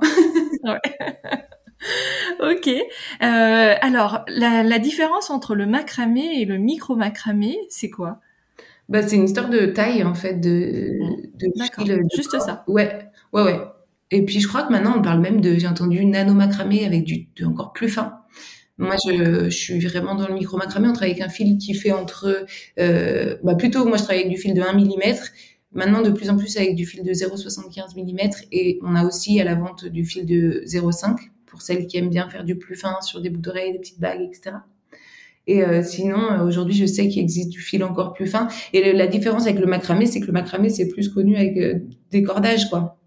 ok. 2.39 2.67
Euh, 2.67 3.75
alors, 3.81 4.25
la, 4.27 4.63
la, 4.63 4.79
différence 4.79 5.29
entre 5.29 5.55
le 5.55 5.65
macramé 5.65 6.41
et 6.41 6.45
le 6.45 6.57
micro 6.57 6.95
macramé, 6.95 7.57
c'est 7.69 7.89
quoi? 7.89 8.19
Bah, 8.89 9.01
c'est 9.01 9.15
une 9.15 9.25
histoire 9.25 9.49
de 9.49 9.65
taille 9.65 10.03
en 10.03 10.13
fait, 10.13 10.35
de, 10.35 10.99
de 11.35 11.47
fil. 11.75 12.01
Juste 12.15 12.39
ça. 12.39 12.63
Ouais, 12.67 13.09
ouais, 13.33 13.43
ouais. 13.43 13.59
Et 14.11 14.23
puis 14.23 14.39
je 14.39 14.47
crois 14.47 14.63
que 14.63 14.71
maintenant 14.71 14.93
on 14.97 15.01
parle 15.01 15.19
même 15.19 15.41
de, 15.41 15.55
j'ai 15.55 15.67
entendu 15.67 16.05
nano 16.05 16.33
macramé 16.33 16.85
avec 16.85 17.03
du 17.03 17.27
de 17.35 17.45
encore 17.45 17.73
plus 17.73 17.89
fin. 17.89 18.19
Moi, 18.77 18.95
je, 19.07 19.45
je, 19.45 19.57
suis 19.57 19.79
vraiment 19.79 20.15
dans 20.15 20.27
le 20.27 20.33
micro 20.33 20.57
macramé. 20.57 20.89
On 20.89 20.93
travaille 20.93 21.11
avec 21.11 21.23
un 21.23 21.29
fil 21.29 21.57
qui 21.57 21.73
fait 21.73 21.93
entre, 21.93 22.45
euh, 22.79 23.37
bah 23.43 23.55
plutôt, 23.55 23.85
moi, 23.85 23.97
je 23.97 24.03
travaille 24.03 24.23
avec 24.23 24.31
du 24.31 24.37
fil 24.37 24.53
de 24.53 24.61
1 24.61 24.73
mm. 24.73 25.15
Maintenant, 25.71 26.01
de 26.01 26.09
plus 26.11 26.29
en 26.29 26.37
plus 26.37 26.55
avec 26.57 26.75
du 26.75 26.85
fil 26.85 27.03
de 27.03 27.11
0,75 27.11 27.95
mm. 27.95 28.29
Et 28.51 28.79
on 28.83 28.95
a 28.95 29.05
aussi 29.05 29.39
à 29.39 29.43
la 29.43 29.55
vente 29.55 29.85
du 29.85 30.05
fil 30.05 30.25
de 30.25 30.63
0,5 30.65 31.15
pour 31.45 31.61
celles 31.61 31.87
qui 31.87 31.97
aiment 31.97 32.09
bien 32.09 32.29
faire 32.29 32.43
du 32.43 32.57
plus 32.57 32.75
fin 32.75 32.99
sur 33.01 33.21
des 33.21 33.29
bouts 33.29 33.41
d'oreilles, 33.41 33.71
des 33.71 33.79
petites 33.79 33.99
bagues, 33.99 34.21
etc. 34.21 34.57
Et 35.47 35.63
euh, 35.63 35.83
sinon, 35.83 36.41
aujourd'hui, 36.41 36.75
je 36.75 36.85
sais 36.85 37.07
qu'il 37.07 37.21
existe 37.21 37.49
du 37.49 37.61
fil 37.61 37.83
encore 37.83 38.13
plus 38.13 38.27
fin. 38.27 38.47
Et 38.73 38.93
la 38.93 39.07
différence 39.07 39.43
avec 39.43 39.59
le 39.59 39.67
macramé, 39.67 40.05
c'est 40.05 40.19
que 40.19 40.27
le 40.27 40.33
macramé, 40.33 40.69
c'est 40.69 40.87
plus 40.87 41.09
connu 41.09 41.35
avec 41.35 41.57
euh, 41.57 41.79
des 42.11 42.23
cordages, 42.23 42.69
quoi. 42.69 42.97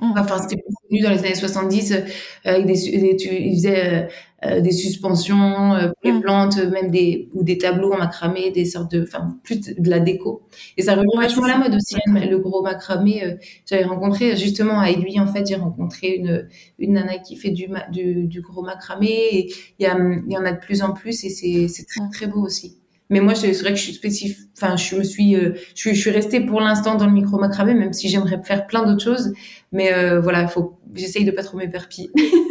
Mmh. 0.00 0.12
Enfin, 0.16 0.38
c'était 0.42 0.60
plus 0.60 0.74
connu 0.88 1.02
dans 1.02 1.10
les 1.10 1.18
années 1.18 1.34
70 1.34 1.92
euh, 1.92 2.00
avec 2.44 2.66
des, 2.66 2.74
des, 2.74 3.16
ils 3.24 3.56
faisaient 3.56 4.08
euh, 4.44 4.60
des 4.60 4.70
suspensions 4.70 5.72
euh, 5.72 5.88
pour 5.88 5.94
les 6.04 6.12
mm. 6.12 6.20
plantes, 6.20 6.58
même 6.58 6.90
des 6.90 7.30
ou 7.32 7.42
des 7.42 7.56
tableaux 7.56 7.94
en 7.94 7.96
macramé, 7.96 8.50
des 8.50 8.66
sortes 8.66 8.90
de, 8.92 9.02
enfin 9.02 9.38
plus 9.42 9.60
de, 9.60 9.88
la 9.88 9.98
déco. 9.98 10.42
Et 10.76 10.82
ça 10.82 10.94
revient 10.94 11.06
vachement 11.16 11.44
à 11.44 11.48
la 11.48 11.58
mode 11.58 11.74
aussi. 11.74 11.96
Hein, 12.06 12.26
le 12.28 12.38
gros 12.38 12.62
macramé, 12.62 13.24
euh, 13.24 13.34
j'avais 13.64 13.84
rencontré 13.84 14.36
justement 14.36 14.78
à 14.78 14.90
Aiguille 14.90 15.20
en 15.20 15.26
fait, 15.26 15.46
j'ai 15.46 15.54
rencontré 15.54 16.16
une 16.16 16.48
une 16.78 16.92
nana 16.92 17.16
qui 17.16 17.36
fait 17.36 17.48
du 17.48 17.68
du, 17.90 18.26
du 18.26 18.42
gros 18.42 18.62
macramé. 18.62 19.08
Et 19.08 19.52
il 19.78 19.82
y 19.82 19.86
a 19.86 19.96
il 19.98 20.30
y 20.30 20.36
en 20.36 20.44
a 20.44 20.52
de 20.52 20.60
plus 20.60 20.82
en 20.82 20.92
plus 20.92 21.24
et 21.24 21.30
c'est 21.30 21.68
c'est 21.68 21.86
très 21.86 22.06
très 22.12 22.26
beau 22.26 22.42
aussi. 22.42 22.76
Mais 23.08 23.20
moi, 23.20 23.36
c'est 23.36 23.52
vrai 23.52 23.70
que 23.70 23.78
je 23.78 23.84
suis 23.84 23.94
spécifique. 23.94 24.50
Enfin, 24.56 24.76
je 24.76 24.96
me 24.96 25.04
suis, 25.04 25.34
je 25.36 25.52
suis, 25.76 25.94
je 25.94 26.00
suis 26.00 26.10
restée 26.10 26.40
pour 26.40 26.60
l'instant 26.60 26.96
dans 26.96 27.06
le 27.06 27.12
micro 27.12 27.38
macramé, 27.38 27.72
même 27.72 27.92
si 27.92 28.08
j'aimerais 28.08 28.42
faire 28.42 28.66
plein 28.66 28.84
d'autres 28.84 29.04
choses. 29.04 29.32
Mais 29.70 29.94
euh, 29.94 30.20
voilà, 30.20 30.48
faut, 30.48 30.78
j'essaye 30.94 31.24
de 31.24 31.30
pas 31.30 31.44
trop 31.44 31.58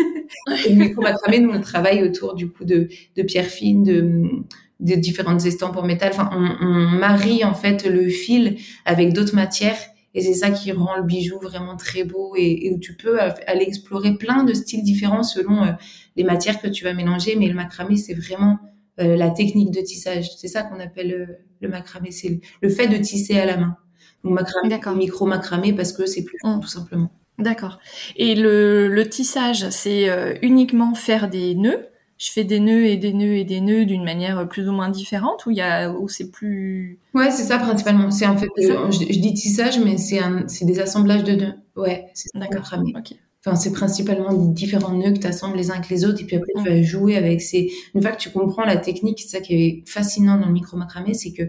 m'éperpiller. 0.47 0.75
le 0.75 0.83
micro 0.83 1.01
macramé, 1.01 1.39
nous 1.39 1.51
on 1.51 1.61
travaille 1.61 2.03
autour 2.03 2.35
du 2.35 2.49
coup 2.49 2.65
de, 2.65 2.87
de 3.15 3.23
pierres 3.23 3.45
fines, 3.45 3.83
de, 3.83 4.23
de 4.79 4.95
différentes 4.95 5.45
estampes 5.45 5.77
en 5.77 5.83
métal. 5.83 6.11
Enfin, 6.13 6.29
on, 6.33 6.65
on 6.65 6.87
marie 6.97 7.43
en 7.43 7.53
fait 7.53 7.85
le 7.85 8.09
fil 8.09 8.57
avec 8.85 9.13
d'autres 9.13 9.35
matières. 9.35 9.77
Et 10.15 10.21
c'est 10.21 10.33
ça 10.33 10.49
qui 10.49 10.71
rend 10.71 10.95
le 10.95 11.03
bijou 11.03 11.39
vraiment 11.39 11.75
très 11.75 12.05
beau 12.05 12.35
et, 12.37 12.71
où 12.73 12.79
tu 12.79 12.95
peux 12.95 13.19
aller 13.19 13.63
explorer 13.63 14.15
plein 14.15 14.45
de 14.45 14.53
styles 14.53 14.81
différents 14.81 15.23
selon 15.23 15.63
euh, 15.63 15.71
les 16.15 16.23
matières 16.23 16.61
que 16.61 16.67
tu 16.67 16.85
vas 16.85 16.93
mélanger. 16.93 17.35
Mais 17.35 17.47
le 17.47 17.53
macramé, 17.53 17.97
c'est 17.97 18.13
vraiment 18.13 18.57
euh, 19.01 19.17
la 19.17 19.29
technique 19.29 19.71
de 19.71 19.81
tissage. 19.81 20.29
C'est 20.37 20.47
ça 20.47 20.63
qu'on 20.63 20.79
appelle 20.79 21.09
le, 21.09 21.27
le 21.59 21.67
macramé. 21.67 22.11
C'est 22.11 22.39
le, 22.61 22.69
fait 22.69 22.87
de 22.87 22.95
tisser 22.95 23.37
à 23.37 23.45
la 23.45 23.57
main. 23.57 23.75
Donc 24.23 24.33
macramé, 24.33 24.79
micro 24.95 25.25
macramé 25.25 25.73
parce 25.73 25.91
que 25.91 26.05
c'est 26.05 26.23
plus 26.23 26.37
mmh. 26.43 26.61
tout 26.61 26.67
simplement. 26.67 27.11
D'accord. 27.37 27.79
Et 28.15 28.35
le, 28.35 28.87
le 28.87 29.09
tissage, 29.09 29.69
c'est 29.69 30.39
uniquement 30.41 30.95
faire 30.95 31.29
des 31.29 31.55
nœuds? 31.55 31.89
Je 32.17 32.31
fais 32.31 32.45
des 32.45 32.61
nœuds 32.61 32.85
et 32.85 32.95
des 32.95 33.11
nœuds 33.11 33.35
et 33.35 33.43
des 33.43 33.59
nœuds 33.59 33.83
d'une 33.85 34.05
manière 34.05 34.47
plus 34.47 34.69
ou 34.69 34.71
moins 34.71 34.87
différente 34.87 35.45
ou 35.45 35.51
il 35.51 35.57
y 35.57 35.61
a 35.61 35.91
où 35.91 36.07
c'est 36.07 36.31
plus 36.31 36.97
ouais 37.13 37.29
c'est 37.29 37.43
ça 37.43 37.57
principalement. 37.57 38.09
C'est 38.09 38.25
en 38.25 38.37
fait 38.37 38.47
je, 38.57 38.71
je, 38.91 39.19
dis 39.19 39.33
tissage 39.33 39.79
mais 39.79 39.97
c'est 39.97 40.21
c'est 40.47 40.63
des 40.63 40.79
assemblages 40.79 41.25
de 41.25 41.33
nœuds. 41.33 41.53
Ouais 41.75 42.05
c'est 42.13 42.29
d'accord 42.33 42.73
ok. 42.73 43.15
Enfin 43.45 43.57
c'est 43.57 43.73
principalement 43.73 44.31
différents 44.31 44.93
nœuds 44.93 45.11
que 45.11 45.19
tu 45.19 45.27
assembles 45.27 45.57
les 45.57 45.71
uns 45.71 45.73
avec 45.73 45.89
les 45.89 46.05
autres 46.05 46.21
et 46.21 46.25
puis 46.25 46.37
après 46.37 46.53
tu 46.55 46.63
vas 46.63 46.81
jouer 46.83 47.17
avec 47.17 47.41
ces 47.41 47.69
une 47.93 48.01
fois 48.01 48.11
que 48.11 48.21
tu 48.21 48.29
comprends 48.29 48.63
la 48.63 48.77
technique 48.77 49.19
c'est 49.19 49.37
ça 49.37 49.41
qui 49.41 49.53
est 49.53 49.83
fascinant 49.85 50.39
dans 50.39 50.47
le 50.47 50.53
micro 50.53 50.77
macramé 50.77 51.13
c'est 51.13 51.33
que 51.33 51.43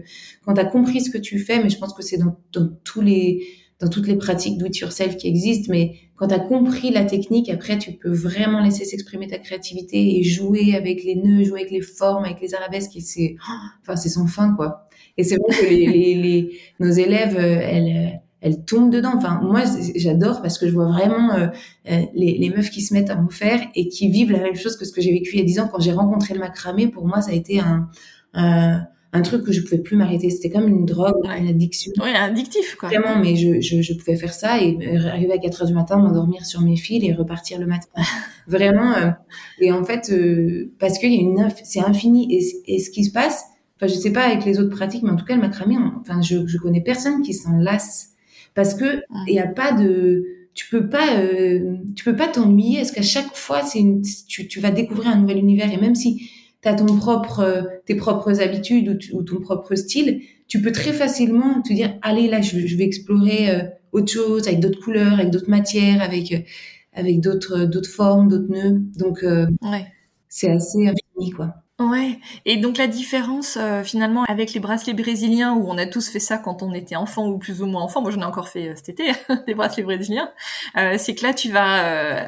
quand 0.45 0.53
tu 0.53 0.59
as 0.59 0.65
compris 0.65 0.99
ce 0.99 1.09
que 1.09 1.17
tu 1.17 1.39
fais 1.39 1.63
mais 1.63 1.69
je 1.69 1.77
pense 1.77 1.93
que 1.93 2.03
c'est 2.03 2.17
dans, 2.17 2.35
dans 2.51 2.67
tous 2.83 2.99
les 2.99 3.47
dans 3.79 3.89
toutes 3.89 4.07
les 4.07 4.15
pratiques 4.15 4.57
do 4.57 4.65
it 4.65 4.77
yourself 4.77 5.17
qui 5.17 5.27
existent, 5.27 5.67
mais 5.69 5.95
quand 6.15 6.29
tu 6.29 6.33
as 6.33 6.39
compris 6.39 6.89
la 6.89 7.05
technique, 7.05 7.49
après 7.49 7.77
tu 7.77 7.91
peux 7.91 8.11
vraiment 8.11 8.61
laisser 8.61 8.85
s'exprimer 8.85 9.27
ta 9.27 9.37
créativité 9.37 10.17
et 10.17 10.23
jouer 10.23 10.75
avec 10.75 11.03
les 11.03 11.15
nœuds, 11.15 11.43
jouer 11.43 11.61
avec 11.61 11.71
les 11.71 11.81
formes, 11.81 12.25
avec 12.25 12.41
les 12.41 12.55
arabesques 12.55 12.95
et 12.95 13.01
c'est 13.01 13.35
enfin 13.81 13.95
c'est 13.95 14.09
sans 14.09 14.27
fin 14.27 14.55
quoi. 14.55 14.87
Et 15.17 15.23
c'est 15.23 15.37
vrai 15.37 15.55
que 15.55 15.65
les, 15.65 15.85
les, 15.85 16.15
les, 16.15 16.59
nos 16.79 16.91
élèves 16.91 17.37
euh, 17.37 17.59
elles 17.61 18.13
euh, 18.13 18.17
elles 18.41 18.63
tombent 18.65 18.91
dedans. 18.91 19.13
Enfin, 19.15 19.39
moi, 19.41 19.63
j'adore 19.95 20.41
parce 20.41 20.57
que 20.57 20.67
je 20.67 20.73
vois 20.73 20.85
vraiment 20.85 21.33
euh, 21.33 21.47
les, 21.85 22.37
les, 22.37 22.49
meufs 22.49 22.69
qui 22.69 22.81
se 22.81 22.93
mettent 22.93 23.09
à 23.09 23.17
en 23.17 23.29
faire 23.29 23.59
et 23.75 23.87
qui 23.87 24.09
vivent 24.09 24.31
la 24.31 24.39
même 24.39 24.55
chose 24.55 24.77
que 24.77 24.85
ce 24.85 24.91
que 24.91 25.01
j'ai 25.01 25.11
vécu 25.11 25.31
il 25.33 25.39
y 25.39 25.41
a 25.41 25.45
10 25.45 25.59
ans 25.61 25.69
quand 25.71 25.79
j'ai 25.79 25.91
rencontré 25.91 26.33
le 26.33 26.39
macramé. 26.39 26.87
Pour 26.87 27.07
moi, 27.07 27.21
ça 27.21 27.31
a 27.31 27.33
été 27.33 27.59
un, 27.59 27.89
un, 28.33 28.85
un 29.13 29.21
truc 29.21 29.45
que 29.45 29.51
je 29.51 29.61
pouvais 29.61 29.77
plus 29.77 29.95
m'arrêter. 29.95 30.29
C'était 30.29 30.49
comme 30.49 30.67
une 30.67 30.85
drogue, 30.85 31.25
une 31.37 31.47
addiction. 31.47 31.91
Oui, 32.01 32.09
addictif, 32.11 32.75
quoi. 32.75 32.89
Vraiment, 32.89 33.19
mais 33.19 33.35
je, 33.35 33.61
je, 33.61 33.81
je, 33.81 33.93
pouvais 33.93 34.17
faire 34.17 34.33
ça 34.33 34.61
et 34.61 34.77
arriver 35.07 35.33
à 35.33 35.37
4 35.37 35.61
heures 35.61 35.67
du 35.67 35.73
matin, 35.73 35.97
m'endormir 35.97 36.45
sur 36.45 36.61
mes 36.61 36.75
fils 36.75 37.03
et 37.03 37.13
repartir 37.13 37.59
le 37.59 37.65
matin. 37.65 37.87
Vraiment. 38.47 38.93
Euh, 38.95 39.11
et 39.59 39.71
en 39.71 39.83
fait, 39.83 40.11
euh, 40.11 40.71
parce 40.79 40.99
qu'il 40.99 41.13
y 41.13 41.17
a 41.17 41.21
une, 41.21 41.47
c'est 41.63 41.79
infini. 41.79 42.27
Et, 42.33 42.75
et, 42.75 42.79
ce 42.79 42.89
qui 42.89 43.05
se 43.05 43.11
passe, 43.11 43.45
enfin, 43.77 43.87
je 43.87 43.97
sais 43.97 44.11
pas 44.11 44.23
avec 44.23 44.45
les 44.45 44.59
autres 44.59 44.75
pratiques, 44.75 45.03
mais 45.03 45.11
en 45.11 45.15
tout 45.15 45.25
cas, 45.25 45.35
le 45.35 45.41
macramé, 45.41 45.75
enfin, 46.01 46.21
je, 46.21 46.45
je 46.45 46.57
connais 46.57 46.81
personne 46.81 47.21
qui 47.21 47.33
s'en 47.33 47.57
lasse. 47.57 48.09
Parce 48.55 48.73
que 48.73 49.03
il 49.27 49.33
y 49.33 49.39
a 49.39 49.47
pas 49.47 49.71
de, 49.71 50.25
tu 50.53 50.67
peux 50.69 50.89
pas, 50.89 51.19
euh, 51.19 51.75
tu 51.95 52.03
peux 52.03 52.15
pas 52.15 52.27
t'ennuyer. 52.27 52.79
Parce 52.79 52.91
qu'à 52.91 53.01
chaque 53.03 53.35
fois, 53.35 53.63
c'est 53.63 53.83
tu, 54.27 54.47
tu 54.47 54.59
vas 54.59 54.71
découvrir 54.71 55.09
un 55.09 55.17
nouvel 55.17 55.37
univers. 55.37 55.71
Et 55.71 55.77
même 55.77 55.95
si 55.95 56.29
tu 56.61 56.69
as 56.69 56.73
ton 56.73 56.97
propre, 56.97 57.39
euh, 57.39 57.61
tes 57.85 57.95
propres 57.95 58.41
habitudes 58.41 58.99
ou, 59.13 59.23
ton 59.23 59.39
propre 59.39 59.75
style, 59.75 60.21
tu 60.47 60.61
peux 60.61 60.71
très 60.71 60.93
facilement 60.93 61.61
te 61.61 61.73
dire, 61.73 61.97
allez, 62.01 62.27
là, 62.27 62.41
je, 62.41 62.75
vais 62.75 62.83
explorer 62.83 63.49
euh, 63.49 63.63
autre 63.91 64.11
chose, 64.11 64.47
avec 64.47 64.59
d'autres 64.59 64.79
couleurs, 64.81 65.13
avec 65.13 65.29
d'autres 65.29 65.49
matières, 65.49 66.01
avec, 66.01 66.31
euh, 66.31 66.39
avec 66.93 67.19
d'autres, 67.19 67.65
d'autres 67.65 67.89
formes, 67.89 68.27
d'autres 68.27 68.49
nœuds. 68.51 68.81
Donc, 68.97 69.23
ouais. 69.23 69.85
c'est 70.29 70.49
assez 70.49 70.87
infini, 70.87 71.31
quoi. 71.31 71.53
Ouais, 71.79 72.17
et 72.45 72.57
donc 72.57 72.79
la 72.79 72.87
différence 72.87 73.55
finalement 73.83 74.23
avec 74.23 74.55
les 74.55 74.59
bracelets 74.59 74.95
brésiliens 74.95 75.53
où 75.53 75.69
on 75.69 75.77
a 75.77 75.85
tous 75.85 76.09
fait 76.09 76.19
ça 76.19 76.39
quand 76.39 76.63
on 76.63 76.73
était 76.73 76.95
enfant 76.95 77.27
ou 77.27 77.37
plus 77.37 77.61
ou 77.61 77.67
moins 77.67 77.83
enfant, 77.83 78.01
moi 78.01 78.09
j'en 78.09 78.21
ai 78.21 78.25
encore 78.25 78.49
fait 78.49 78.75
cet 78.75 78.89
été 78.89 79.11
des 79.45 79.53
bracelets 79.53 79.83
brésiliens, 79.83 80.31
c'est 80.97 81.13
que 81.13 81.21
là 81.21 81.35
tu 81.35 81.51
vas 81.51 82.23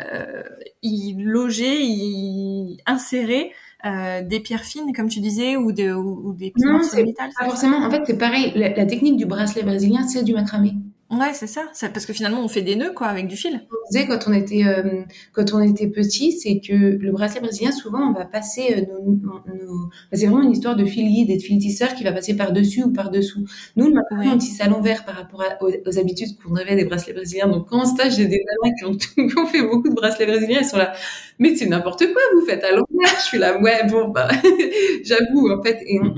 y 0.83 1.15
loger, 1.17 1.81
y 1.81 2.77
insérer 2.85 3.51
euh, 3.85 4.21
des 4.21 4.39
pierres 4.39 4.63
fines, 4.63 4.93
comme 4.93 5.07
tu 5.07 5.19
disais, 5.19 5.55
ou, 5.55 5.71
de, 5.71 5.93
ou, 5.93 6.33
des 6.33 6.51
piments 6.51 6.79
de 6.79 7.03
métal 7.03 7.29
Pas 7.37 7.45
forcément. 7.45 7.77
En 7.77 7.89
fait, 7.89 8.01
c'est 8.05 8.17
pareil. 8.17 8.51
la, 8.55 8.85
technique 8.85 9.17
du 9.17 9.25
bracelet 9.25 9.63
brésilien, 9.63 10.07
c'est 10.07 10.23
du 10.23 10.33
macramé. 10.33 10.73
Ouais, 11.09 11.33
c'est 11.33 11.47
ça. 11.47 11.63
parce 11.93 12.05
que 12.05 12.13
finalement, 12.13 12.43
on 12.43 12.47
fait 12.47 12.61
des 12.61 12.75
nœuds 12.75 12.93
quoi 12.93 13.07
avec 13.07 13.27
du 13.27 13.35
fil. 13.35 13.65
On 13.89 13.91
disait 13.91 14.07
quand 14.07 14.27
on 14.27 14.33
était 14.33 14.65
euh, 14.65 15.01
quand 15.33 15.53
on 15.53 15.61
était 15.61 15.87
petit, 15.87 16.31
c'est 16.31 16.59
que 16.59 16.73
le 16.73 17.11
bracelet 17.11 17.41
brésilien, 17.41 17.71
souvent, 17.71 18.09
on 18.09 18.13
va 18.13 18.25
passer 18.25 18.75
euh, 18.77 18.81
nos, 19.01 19.13
nos... 19.13 19.89
c'est 20.13 20.27
vraiment 20.27 20.43
une 20.43 20.51
histoire 20.51 20.75
de 20.75 20.85
fil 20.85 21.07
guide 21.07 21.31
et 21.31 21.37
de 21.37 21.41
fil 21.41 21.57
tisseur 21.57 21.95
qui 21.95 22.03
va 22.03 22.11
passer 22.11 22.35
par 22.35 22.51
dessus 22.51 22.83
ou 22.83 22.93
par 22.93 23.09
dessous. 23.09 23.45
Nous, 23.75 23.87
le 23.87 23.93
macramé, 23.93 24.27
on 24.27 24.37
tisse 24.37 24.61
à 24.61 24.67
l'envers 24.67 25.05
par 25.05 25.15
rapport 25.15 25.43
aux, 25.61 25.99
habitudes 25.99 26.37
qu'on 26.37 26.55
avait 26.55 26.75
des 26.75 26.85
bracelets 26.85 27.13
brésiliens. 27.13 27.47
Donc, 27.47 27.67
quand 27.67 27.81
en 27.81 27.85
stage, 27.85 28.15
j'ai 28.17 28.27
des 28.27 28.43
mamans 28.61 28.75
qui 28.77 28.85
ont, 28.85 29.25
qui 29.27 29.39
ont, 29.39 29.47
fait 29.47 29.63
beaucoup 29.63 29.89
de 29.89 29.95
bracelets 29.95 30.27
brésiliens, 30.27 30.59
elles 30.59 30.65
sont 30.65 30.77
là. 30.77 30.93
Mais 31.39 31.55
c'est 31.55 31.65
n'importe 31.65 32.05
quoi, 32.13 32.21
vous 32.35 32.45
faites 32.45 32.63
à 32.63 32.71
l'envers. 32.71 33.15
Je 33.17 33.25
suis 33.25 33.39
là, 33.39 33.59
ouais, 33.59 33.87
bon, 33.89 34.09
bah, 34.09 34.27
j'avoue, 35.03 35.49
en 35.49 35.63
fait, 35.63 35.79
et 35.87 35.99
on, 35.99 36.13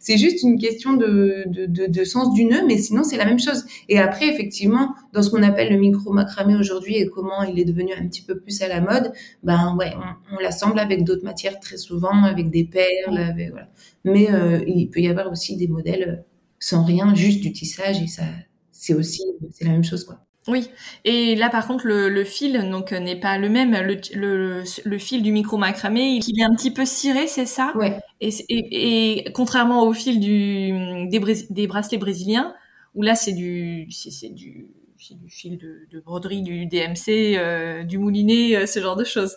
c'est 0.00 0.16
juste 0.16 0.42
une 0.42 0.58
question 0.58 0.94
de, 0.94 1.44
de, 1.46 1.66
de, 1.66 1.86
de, 1.86 2.04
sens 2.04 2.32
du 2.32 2.46
nœud, 2.46 2.62
mais 2.66 2.78
sinon 2.78 3.04
c'est 3.04 3.18
la 3.18 3.26
même 3.26 3.38
chose. 3.38 3.64
Et 3.90 3.98
après, 3.98 4.28
effectivement, 4.28 4.94
dans 5.12 5.22
ce 5.22 5.28
qu'on 5.30 5.42
appelle 5.42 5.70
le 5.70 5.78
micro 5.78 6.10
macramé 6.10 6.56
aujourd'hui 6.56 6.89
et 6.96 7.08
comment 7.08 7.42
il 7.42 7.58
est 7.58 7.64
devenu 7.64 7.92
un 7.94 8.06
petit 8.08 8.22
peu 8.22 8.38
plus 8.38 8.60
à 8.62 8.68
la 8.68 8.80
mode, 8.80 9.12
ben 9.42 9.76
ouais, 9.78 9.92
on, 10.30 10.36
on 10.36 10.38
l'assemble 10.40 10.78
avec 10.78 11.04
d'autres 11.04 11.24
matières 11.24 11.58
très 11.60 11.76
souvent, 11.76 12.24
avec 12.24 12.50
des 12.50 12.64
perles, 12.64 13.18
avec, 13.18 13.50
voilà. 13.50 13.68
Mais 14.04 14.30
euh, 14.32 14.62
il 14.66 14.88
peut 14.90 15.00
y 15.00 15.08
avoir 15.08 15.30
aussi 15.30 15.56
des 15.56 15.68
modèles 15.68 16.24
sans 16.58 16.84
rien, 16.84 17.14
juste 17.14 17.40
du 17.40 17.52
tissage 17.52 18.02
et 18.02 18.06
ça, 18.06 18.24
c'est 18.72 18.94
aussi, 18.94 19.22
c'est 19.52 19.64
la 19.64 19.72
même 19.72 19.84
chose 19.84 20.04
quoi. 20.04 20.20
Oui, 20.48 20.68
et 21.04 21.36
là 21.36 21.50
par 21.50 21.66
contre 21.66 21.86
le, 21.86 22.08
le 22.08 22.24
fil 22.24 22.70
donc 22.70 22.92
n'est 22.92 23.20
pas 23.20 23.36
le 23.36 23.50
même. 23.50 23.72
Le, 23.72 24.00
le, 24.14 24.62
le 24.84 24.98
fil 24.98 25.22
du 25.22 25.32
micro 25.32 25.58
macramé, 25.58 26.18
il 26.26 26.40
est 26.40 26.42
un 26.44 26.54
petit 26.54 26.70
peu 26.70 26.86
ciré, 26.86 27.26
c'est 27.26 27.44
ça? 27.46 27.72
Ouais. 27.76 27.98
Et, 28.22 28.30
et, 28.48 29.18
et, 29.26 29.32
contrairement 29.32 29.84
au 29.86 29.92
fil 29.92 30.18
du 30.18 31.08
des, 31.08 31.20
des 31.50 31.66
bracelets 31.66 31.98
brésiliens, 31.98 32.54
où 32.94 33.02
là 33.02 33.14
c'est 33.14 33.32
du 33.34 33.86
c'est 33.90 34.32
du 34.34 34.68
du 35.10 35.30
fil 35.30 35.58
de, 35.58 35.86
de, 35.90 36.00
broderie, 36.00 36.42
du 36.42 36.66
DMC, 36.66 37.36
euh, 37.36 37.82
du 37.84 37.98
moulinet, 37.98 38.56
euh, 38.56 38.66
ce 38.66 38.80
genre 38.80 38.96
de 38.96 39.04
choses. 39.04 39.36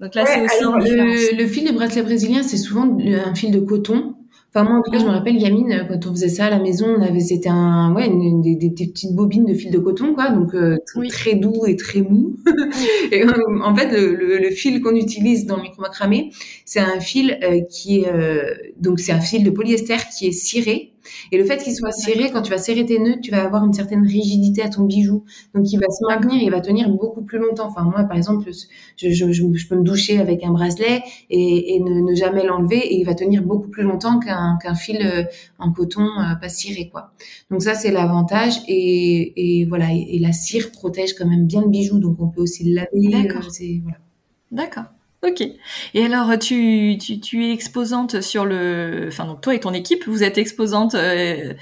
Donc 0.00 0.14
là 0.14 0.24
c'est 0.26 0.40
aussi 0.40 0.62
le, 0.62 1.36
le, 1.36 1.46
fil 1.48 1.64
des 1.64 1.72
bracelets 1.72 2.02
brésiliens, 2.02 2.42
c'est 2.42 2.56
souvent 2.56 2.98
un 3.00 3.34
fil 3.34 3.50
de 3.50 3.58
coton. 3.58 4.14
Enfin, 4.54 4.64
moi, 4.64 4.78
en 4.78 4.82
tout 4.82 4.90
cas, 4.90 4.98
je 4.98 5.04
me 5.04 5.10
rappelle, 5.10 5.36
Yamine, 5.36 5.72
euh, 5.72 5.84
quand 5.84 6.06
on 6.06 6.12
faisait 6.12 6.30
ça 6.30 6.46
à 6.46 6.50
la 6.50 6.58
maison, 6.58 6.86
on 6.96 7.02
avait, 7.02 7.20
c'était 7.20 7.50
un, 7.50 7.94
ouais, 7.94 8.06
une, 8.06 8.40
des, 8.40 8.56
des, 8.56 8.70
petites 8.70 9.14
bobines 9.14 9.44
de 9.44 9.52
fil 9.52 9.70
de 9.70 9.78
coton, 9.78 10.14
quoi, 10.14 10.30
donc 10.30 10.54
euh, 10.54 10.78
très 11.10 11.34
doux 11.34 11.66
et 11.66 11.76
très 11.76 12.00
mou. 12.00 12.34
et 13.12 13.24
euh, 13.24 13.30
en 13.62 13.76
fait, 13.76 13.90
le, 13.92 14.38
le, 14.38 14.50
fil 14.50 14.80
qu'on 14.80 14.96
utilise 14.96 15.44
dans 15.44 15.56
le 15.56 15.62
micro 15.64 15.82
macramé, 15.82 16.30
c'est 16.64 16.80
un 16.80 16.98
fil 16.98 17.38
qui 17.70 18.00
est, 18.00 18.12
donc 18.80 19.00
c'est 19.00 19.12
un 19.12 19.20
fil 19.20 19.44
de 19.44 19.50
polyester 19.50 19.96
qui 20.16 20.28
est 20.28 20.32
ciré 20.32 20.92
et 21.32 21.38
le 21.38 21.44
fait 21.44 21.62
qu'il 21.62 21.74
soit 21.74 21.92
serré, 21.92 22.30
quand 22.30 22.42
tu 22.42 22.50
vas 22.50 22.58
serrer 22.58 22.84
tes 22.84 22.98
nœuds, 22.98 23.18
tu 23.22 23.30
vas 23.30 23.44
avoir 23.44 23.64
une 23.64 23.72
certaine 23.72 24.02
rigidité 24.06 24.62
à 24.62 24.68
ton 24.68 24.84
bijou. 24.84 25.24
Donc, 25.54 25.70
il 25.72 25.78
va 25.78 25.86
se 25.88 26.04
maintenir, 26.06 26.42
il 26.42 26.50
va 26.50 26.60
tenir 26.60 26.88
beaucoup 26.88 27.22
plus 27.22 27.38
longtemps. 27.38 27.66
Enfin, 27.68 27.82
moi, 27.82 28.04
par 28.04 28.16
exemple, 28.16 28.50
je, 28.96 29.10
je, 29.10 29.32
je 29.32 29.68
peux 29.68 29.76
me 29.76 29.84
doucher 29.84 30.18
avec 30.18 30.44
un 30.44 30.50
bracelet 30.50 31.02
et, 31.30 31.74
et 31.74 31.80
ne, 31.80 32.00
ne, 32.00 32.14
jamais 32.14 32.44
l'enlever 32.44 32.78
et 32.78 32.98
il 32.98 33.04
va 33.04 33.14
tenir 33.14 33.42
beaucoup 33.42 33.68
plus 33.68 33.82
longtemps 33.82 34.18
qu'un 34.18 34.58
qu'un 34.62 34.74
fil 34.74 34.98
euh, 35.04 35.24
en 35.58 35.72
coton 35.72 36.02
euh, 36.02 36.34
pas 36.40 36.48
ciré, 36.48 36.88
quoi. 36.90 37.12
Donc 37.50 37.62
ça, 37.62 37.74
c'est 37.74 37.90
l'avantage. 37.90 38.54
Et, 38.66 39.60
et 39.60 39.64
voilà, 39.66 39.92
et, 39.92 40.18
la 40.18 40.32
cire 40.32 40.72
protège 40.72 41.14
quand 41.14 41.26
même 41.26 41.46
bien 41.46 41.62
le 41.62 41.68
bijou, 41.68 41.98
donc 41.98 42.16
on 42.20 42.28
peut 42.28 42.40
aussi 42.40 42.64
le 42.64 42.74
laver. 42.74 43.22
D'accord. 43.22 43.48
Euh, 43.60 43.64
voilà. 43.82 43.98
D'accord. 44.50 44.84
Ok. 45.26 45.42
Et 45.94 46.04
alors, 46.04 46.38
tu, 46.38 46.96
tu, 47.00 47.18
tu, 47.18 47.46
es 47.46 47.52
exposante 47.52 48.20
sur 48.20 48.44
le... 48.44 49.06
Enfin, 49.08 49.26
donc 49.26 49.40
toi 49.40 49.54
et 49.54 49.60
ton 49.60 49.72
équipe, 49.72 50.06
vous 50.06 50.22
êtes 50.22 50.38
exposante 50.38 50.94
euh, 50.94 51.54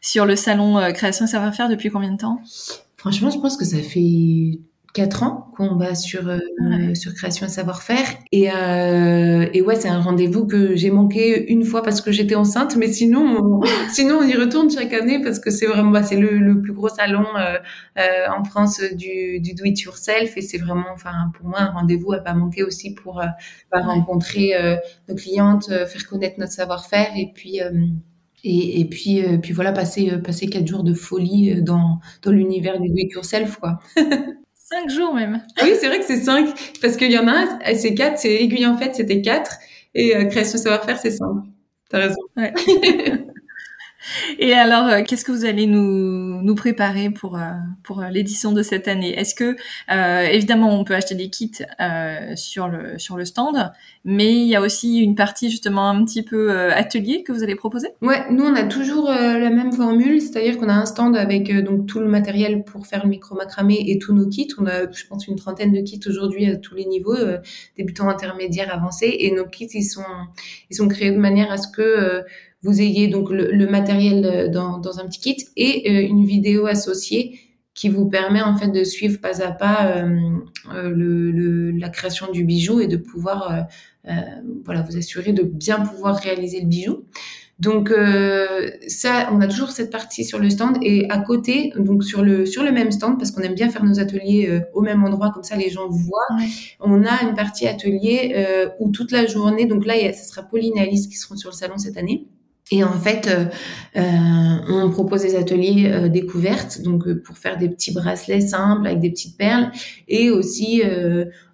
sur 0.00 0.26
le 0.26 0.34
salon 0.34 0.78
euh, 0.78 0.90
Création 0.90 1.26
et 1.26 1.28
Savoir-Faire 1.28 1.68
depuis 1.68 1.90
combien 1.90 2.10
de 2.10 2.18
temps? 2.18 2.40
Franchement, 2.96 3.30
je 3.30 3.38
pense 3.38 3.56
que 3.56 3.64
ça 3.64 3.78
fait 3.78 4.58
quatre 4.94 5.24
ans 5.24 5.48
qu'on 5.56 5.74
va 5.74 5.96
sur 5.96 6.28
euh, 6.28 6.38
sur 6.94 7.12
création 7.14 7.46
et 7.46 7.50
savoir-faire. 7.50 8.06
Et 8.30 8.50
euh, 8.50 9.46
et 9.52 9.60
ouais 9.60 9.74
c'est 9.74 9.88
un 9.88 10.00
rendez-vous 10.00 10.46
que 10.46 10.76
j'ai 10.76 10.90
manqué 10.90 11.52
une 11.52 11.64
fois 11.64 11.82
parce 11.82 12.00
que 12.00 12.12
j'étais 12.12 12.36
enceinte 12.36 12.76
mais 12.76 12.86
sinon 12.86 13.60
on, 13.60 13.60
sinon 13.92 14.20
on 14.20 14.22
y 14.22 14.34
retourne 14.34 14.70
chaque 14.70 14.92
année 14.92 15.20
parce 15.20 15.40
que 15.40 15.50
c'est 15.50 15.66
vraiment 15.66 15.90
bah, 15.90 16.04
c'est 16.04 16.16
le, 16.16 16.38
le, 16.38 16.62
plus 16.62 16.72
gros 16.72 16.88
salon 16.88 17.26
euh, 17.36 17.58
euh 17.98 18.02
en 18.38 18.44
France 18.44 18.80
du, 18.96 19.40
du 19.40 19.54
do 19.54 19.64
it 19.64 19.80
yourself. 19.82 20.36
Et 20.36 20.42
c'est 20.42 20.58
vraiment 20.58 20.86
enfin 20.92 21.12
pour 21.36 21.48
moi 21.48 21.60
un 21.60 21.70
rendez-vous 21.72 22.12
à 22.12 22.20
pas 22.20 22.34
manquer 22.34 22.62
aussi 22.62 22.94
pour 22.94 23.20
euh, 23.20 23.26
bah, 23.72 23.82
rencontrer 23.82 24.54
euh, 24.54 24.76
nos 25.08 25.16
clientes 25.16 25.66
faire 25.66 26.06
connaître 26.06 26.38
notre 26.38 26.52
savoir-faire. 26.52 27.08
Et 27.16 27.32
puis 27.34 27.58
et, 28.46 28.80
et, 28.80 28.84
puis, 28.84 29.22
puis 29.40 29.54
voilà, 29.54 29.72
passer, 29.72 30.18
passer 30.22 30.48
quatre 30.48 30.66
jours 30.66 30.84
de 30.84 30.92
folie 30.92 31.62
dans, 31.62 31.98
dans 32.22 32.30
l'univers 32.30 32.78
du 32.78 32.90
do 32.90 32.94
it 32.98 33.10
yourself, 33.10 33.56
quoi. 33.56 33.80
Cinq 34.66 34.88
jours 34.88 35.12
même. 35.14 35.42
Oui, 35.62 35.74
c'est 35.78 35.88
vrai 35.88 35.98
que 35.98 36.06
c'est 36.06 36.16
cinq, 36.22 36.48
parce 36.80 36.96
qu'il 36.96 37.12
y 37.12 37.18
en 37.18 37.28
a 37.28 37.32
un, 37.32 37.74
c'est 37.74 37.94
quatre, 37.94 38.18
c'est 38.18 38.34
aiguille 38.34 38.64
en 38.66 38.78
fait, 38.78 38.94
c'était 38.94 39.20
quatre, 39.20 39.58
et 39.94 40.16
euh, 40.16 40.24
création 40.24 40.56
savoir-faire, 40.56 40.98
c'est 40.98 41.10
cinq. 41.10 41.44
T'as 41.90 41.98
raison. 41.98 42.20
Ouais. 42.34 42.54
Et 44.38 44.52
alors, 44.52 44.86
euh, 44.86 45.02
qu'est-ce 45.02 45.24
que 45.24 45.32
vous 45.32 45.44
allez 45.44 45.66
nous, 45.66 46.42
nous 46.42 46.54
préparer 46.54 47.10
pour, 47.10 47.36
euh, 47.36 47.50
pour 47.82 48.00
euh, 48.00 48.08
l'édition 48.08 48.52
de 48.52 48.62
cette 48.62 48.88
année? 48.88 49.18
Est-ce 49.18 49.34
que, 49.34 49.56
évidemment, 50.32 50.78
on 50.78 50.84
peut 50.84 50.94
acheter 50.94 51.14
des 51.14 51.30
kits 51.30 51.50
sur, 52.36 52.68
le, 52.68 52.98
sur 52.98 53.16
le 53.16 53.24
stand, 53.24 53.72
mais 54.04 54.32
il 54.32 54.46
y 54.46 54.56
a 54.56 54.60
aussi 54.60 54.98
une 54.98 55.14
partie 55.14 55.50
justement 55.50 55.88
un 55.88 56.04
petit 56.04 56.22
peu 56.22 56.52
atelier 56.72 57.22
que 57.22 57.32
vous 57.32 57.42
allez 57.42 57.54
proposer? 57.54 57.88
Ouais, 58.02 58.24
nous 58.30 58.44
on 58.44 58.54
a 58.54 58.64
toujours 58.64 59.08
la 59.10 59.50
même 59.50 59.72
formule, 59.72 60.20
c'est-à-dire 60.20 60.58
qu'on 60.58 60.68
a 60.68 60.74
un 60.74 60.86
stand 60.86 61.16
avec 61.16 61.52
donc 61.64 61.86
tout 61.86 62.00
le 62.00 62.08
matériel 62.08 62.64
pour 62.64 62.86
faire 62.86 63.04
le 63.04 63.10
micro 63.10 63.34
macramé 63.34 63.82
et 63.86 63.98
tous 63.98 64.14
nos 64.14 64.28
kits. 64.28 64.48
On 64.58 64.66
a, 64.66 64.90
je 64.90 65.06
pense, 65.06 65.26
une 65.26 65.36
trentaine 65.36 65.72
de 65.72 65.80
kits 65.80 66.00
aujourd'hui 66.06 66.46
à 66.46 66.56
tous 66.56 66.74
les 66.74 66.86
niveaux, 66.86 67.16
débutants, 67.76 68.08
intermédiaires, 68.08 68.74
avancés, 68.74 69.14
et 69.20 69.30
nos 69.30 69.46
kits 69.46 69.68
ils 69.72 69.84
sont 69.84 70.02
ils 70.70 70.76
sont 70.76 70.88
créés 70.88 71.12
de 71.12 71.18
manière 71.18 71.50
à 71.50 71.56
ce 71.56 71.68
que 71.68 72.22
vous 72.64 72.80
ayez 72.80 73.08
donc 73.08 73.30
le, 73.30 73.66
matériel 73.66 74.24
euh, 74.24 74.48
dans, 74.48 74.78
dans, 74.78 74.98
un 74.98 75.06
petit 75.06 75.20
kit 75.20 75.46
et 75.56 75.90
euh, 75.90 76.08
une 76.08 76.24
vidéo 76.24 76.66
associée 76.66 77.38
qui 77.74 77.88
vous 77.88 78.08
permet 78.08 78.40
en 78.40 78.56
fait 78.56 78.68
de 78.68 78.84
suivre 78.84 79.20
pas 79.20 79.42
à 79.42 79.52
pas 79.52 79.96
euh, 79.96 80.08
le, 80.72 81.30
le, 81.30 81.72
la 81.72 81.90
création 81.90 82.30
du 82.32 82.44
bijou 82.44 82.80
et 82.80 82.86
de 82.86 82.96
pouvoir 82.96 83.66
voilà 84.64 84.82
vous 84.82 84.96
assurer 84.96 85.32
de 85.32 85.42
bien 85.42 85.80
pouvoir 85.80 86.16
réaliser 86.16 86.60
le 86.60 86.66
bijou. 86.66 87.04
Donc 87.58 87.92
ça, 88.86 89.28
on 89.32 89.40
a 89.40 89.46
toujours 89.48 89.70
cette 89.70 89.90
partie 89.90 90.24
sur 90.24 90.38
le 90.38 90.50
stand 90.50 90.76
et 90.82 91.08
à 91.10 91.18
côté, 91.18 91.72
donc 91.76 92.04
sur 92.04 92.22
le 92.22 92.46
sur 92.46 92.62
le 92.62 92.70
même 92.70 92.92
stand 92.92 93.18
parce 93.18 93.30
qu'on 93.32 93.42
aime 93.42 93.54
bien 93.54 93.70
faire 93.70 93.84
nos 93.84 93.98
ateliers 93.98 94.60
au 94.72 94.82
même 94.82 95.02
endroit 95.02 95.30
comme 95.32 95.42
ça 95.42 95.56
les 95.56 95.70
gens 95.70 95.88
voient. 95.88 96.28
On 96.80 97.04
a 97.04 97.22
une 97.22 97.34
partie 97.34 97.66
atelier 97.66 98.46
où 98.78 98.90
toute 98.90 99.10
la 99.10 99.26
journée, 99.26 99.66
donc 99.66 99.84
là, 99.84 99.94
ce 100.12 100.28
sera 100.28 100.42
Pauline 100.42 100.76
et 100.76 100.82
Alice 100.82 101.08
qui 101.08 101.16
seront 101.16 101.36
sur 101.36 101.50
le 101.50 101.56
salon 101.56 101.78
cette 101.78 101.96
année. 101.96 102.28
Et 102.70 102.82
en 102.82 102.98
fait, 102.98 103.28
euh, 103.28 103.44
euh, 104.00 104.58
on 104.70 104.90
propose 104.90 105.20
des 105.20 105.36
ateliers 105.36 105.90
euh, 105.92 106.08
découvertes, 106.08 106.80
donc 106.80 107.12
pour 107.22 107.36
faire 107.36 107.58
des 107.58 107.68
petits 107.68 107.92
bracelets 107.92 108.40
simples 108.40 108.86
avec 108.86 109.00
des 109.00 109.10
petites 109.10 109.36
perles. 109.36 109.70
Et 110.08 110.30
aussi, 110.30 110.82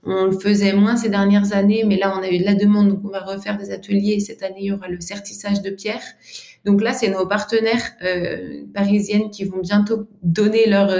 on 0.04 0.26
le 0.26 0.38
faisait 0.38 0.72
moins 0.72 0.96
ces 0.96 1.08
dernières 1.08 1.52
années, 1.52 1.84
mais 1.84 1.96
là, 1.96 2.14
on 2.16 2.22
a 2.22 2.30
eu 2.30 2.38
de 2.38 2.44
la 2.44 2.54
demande, 2.54 2.88
donc 2.90 3.00
on 3.04 3.08
va 3.08 3.20
refaire 3.20 3.58
des 3.58 3.72
ateliers. 3.72 4.14
Et 4.14 4.20
cette 4.20 4.42
année, 4.44 4.60
il 4.60 4.66
y 4.66 4.72
aura 4.72 4.88
le 4.88 5.00
sertissage 5.00 5.62
de 5.62 5.70
pierre. 5.70 6.02
Donc 6.64 6.82
là, 6.82 6.92
c'est 6.92 7.08
nos 7.08 7.26
partenaires 7.26 7.90
euh, 8.04 8.64
parisiennes 8.72 9.30
qui 9.30 9.44
vont 9.44 9.60
bientôt 9.60 10.06
donner 10.22 10.68
leur, 10.68 10.90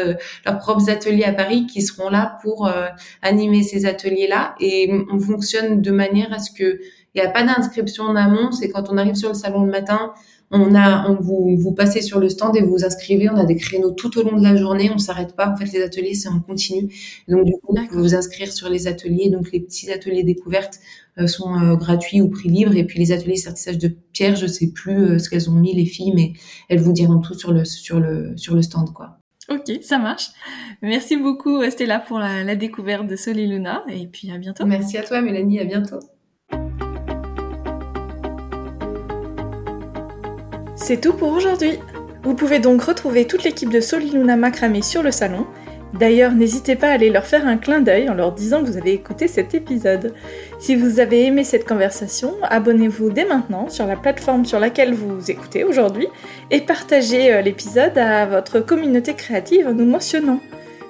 leurs 0.44 0.58
propres 0.58 0.90
ateliers 0.90 1.24
à 1.24 1.32
Paris, 1.32 1.66
qui 1.66 1.82
seront 1.82 2.10
là 2.10 2.38
pour 2.42 2.68
animer 3.22 3.62
ces 3.62 3.86
ateliers-là. 3.86 4.56
Et 4.58 4.90
on 5.12 5.20
fonctionne 5.20 5.80
de 5.80 5.90
manière 5.92 6.32
à 6.32 6.40
ce 6.40 6.50
que 6.50 6.80
il 7.14 7.20
n'y 7.20 7.26
a 7.26 7.30
pas 7.30 7.42
d'inscription 7.42 8.04
en 8.04 8.16
amont. 8.16 8.52
C'est 8.52 8.70
quand 8.70 8.88
on 8.90 8.96
arrive 8.96 9.14
sur 9.14 9.28
le 9.28 9.34
salon 9.34 9.64
le 9.64 9.70
matin, 9.70 10.12
on 10.52 10.74
a, 10.74 11.08
on 11.08 11.14
vous, 11.14 11.56
vous 11.56 11.72
passez 11.72 12.02
sur 12.02 12.18
le 12.18 12.28
stand 12.28 12.56
et 12.56 12.60
vous 12.60 12.72
vous 12.72 12.84
inscrivez. 12.84 13.30
On 13.30 13.36
a 13.36 13.44
des 13.44 13.54
créneaux 13.54 13.92
tout 13.92 14.18
au 14.18 14.24
long 14.24 14.36
de 14.36 14.42
la 14.42 14.56
journée. 14.56 14.90
On 14.92 14.98
s'arrête 14.98 15.36
pas. 15.36 15.48
En 15.48 15.56
fait, 15.56 15.66
les 15.72 15.80
ateliers, 15.80 16.14
c'est 16.14 16.28
en 16.28 16.40
continu. 16.40 16.92
Donc, 17.28 17.44
du 17.44 17.52
coup, 17.52 17.72
vous 17.74 17.86
pouvez 17.86 18.00
vous 18.00 18.14
inscrire 18.16 18.52
sur 18.52 18.68
les 18.68 18.88
ateliers. 18.88 19.30
Donc, 19.30 19.52
les 19.52 19.60
petits 19.60 19.92
ateliers 19.92 20.24
découvertes 20.24 20.80
euh, 21.18 21.28
sont 21.28 21.54
euh, 21.54 21.76
gratuits 21.76 22.20
ou 22.20 22.28
prix 22.28 22.48
libre. 22.48 22.74
Et 22.74 22.84
puis, 22.84 22.98
les 22.98 23.12
ateliers 23.12 23.36
sertissage 23.36 23.78
de 23.78 23.88
pierre, 24.12 24.34
je 24.34 24.48
sais 24.48 24.72
plus 24.72 24.98
euh, 24.98 25.18
ce 25.20 25.30
qu'elles 25.30 25.48
ont 25.48 25.54
mis, 25.54 25.72
les 25.72 25.86
filles, 25.86 26.12
mais 26.16 26.32
elles 26.68 26.80
vous 26.80 26.92
diront 26.92 27.20
tout 27.20 27.34
sur 27.34 27.52
le, 27.52 27.64
sur 27.64 28.00
le, 28.00 28.36
sur 28.36 28.56
le 28.56 28.62
stand, 28.62 28.92
quoi. 28.92 29.18
Ok, 29.48 29.70
ça 29.82 29.98
marche. 29.98 30.30
Merci 30.82 31.16
beaucoup, 31.16 31.62
Stella, 31.70 32.00
pour 32.00 32.18
la, 32.18 32.42
la 32.42 32.56
découverte 32.56 33.06
de 33.06 33.14
Soliluna. 33.14 33.84
Et 33.88 34.08
puis, 34.08 34.32
à 34.32 34.38
bientôt. 34.38 34.66
Merci 34.66 34.98
à 34.98 35.04
toi, 35.04 35.20
Mélanie. 35.20 35.60
À 35.60 35.64
bientôt. 35.64 36.00
C'est 40.82 41.00
tout 41.00 41.12
pour 41.12 41.32
aujourd'hui. 41.32 41.78
Vous 42.22 42.34
pouvez 42.34 42.58
donc 42.58 42.82
retrouver 42.82 43.26
toute 43.26 43.44
l'équipe 43.44 43.70
de 43.70 43.80
Soliluna 43.80 44.36
Macramé 44.36 44.80
sur 44.80 45.02
le 45.02 45.10
salon. 45.10 45.46
D'ailleurs, 45.92 46.32
n'hésitez 46.32 46.74
pas 46.74 46.88
à 46.88 46.92
aller 46.92 47.10
leur 47.10 47.26
faire 47.26 47.46
un 47.46 47.58
clin 47.58 47.80
d'œil 47.80 48.08
en 48.08 48.14
leur 48.14 48.32
disant 48.32 48.62
que 48.62 48.70
vous 48.70 48.78
avez 48.78 48.94
écouté 48.94 49.28
cet 49.28 49.54
épisode. 49.54 50.14
Si 50.58 50.76
vous 50.76 50.98
avez 50.98 51.26
aimé 51.26 51.44
cette 51.44 51.68
conversation, 51.68 52.34
abonnez-vous 52.42 53.10
dès 53.10 53.26
maintenant 53.26 53.68
sur 53.68 53.86
la 53.86 53.96
plateforme 53.96 54.46
sur 54.46 54.58
laquelle 54.58 54.94
vous 54.94 55.30
écoutez 55.30 55.64
aujourd'hui 55.64 56.08
et 56.50 56.60
partagez 56.60 57.34
euh, 57.34 57.40
l'épisode 57.42 57.96
à 57.98 58.24
votre 58.24 58.60
communauté 58.60 59.14
créative 59.14 59.68
en 59.68 59.74
nous 59.74 59.86
mentionnant. 59.86 60.40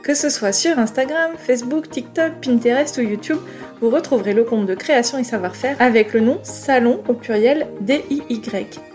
Que 0.04 0.14
ce 0.14 0.28
soit 0.28 0.52
sur 0.52 0.78
Instagram, 0.78 1.32
Facebook, 1.36 1.90
TikTok, 1.90 2.32
Pinterest 2.40 2.96
ou 2.98 3.02
YouTube, 3.02 3.38
vous 3.80 3.90
retrouverez 3.90 4.34
le 4.34 4.44
compte 4.44 4.66
de 4.66 4.74
création 4.74 5.18
et 5.18 5.24
savoir-faire 5.24 5.76
avec 5.80 6.14
le 6.14 6.20
nom 6.20 6.38
Salon 6.42 7.02
au 7.08 7.14
pluriel 7.14 7.66
D-I-Y. 7.80 8.89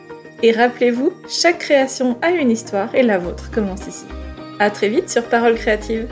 Et 0.46 0.52
rappelez-vous, 0.52 1.12
chaque 1.28 1.58
création 1.58 2.20
a 2.22 2.30
une 2.30 2.52
histoire 2.52 2.94
et 2.94 3.02
la 3.02 3.18
vôtre 3.18 3.50
commence 3.50 3.88
ici. 3.88 4.06
A 4.60 4.70
très 4.70 4.90
vite 4.90 5.10
sur 5.10 5.24
Parole 5.24 5.56
Créative. 5.56 6.08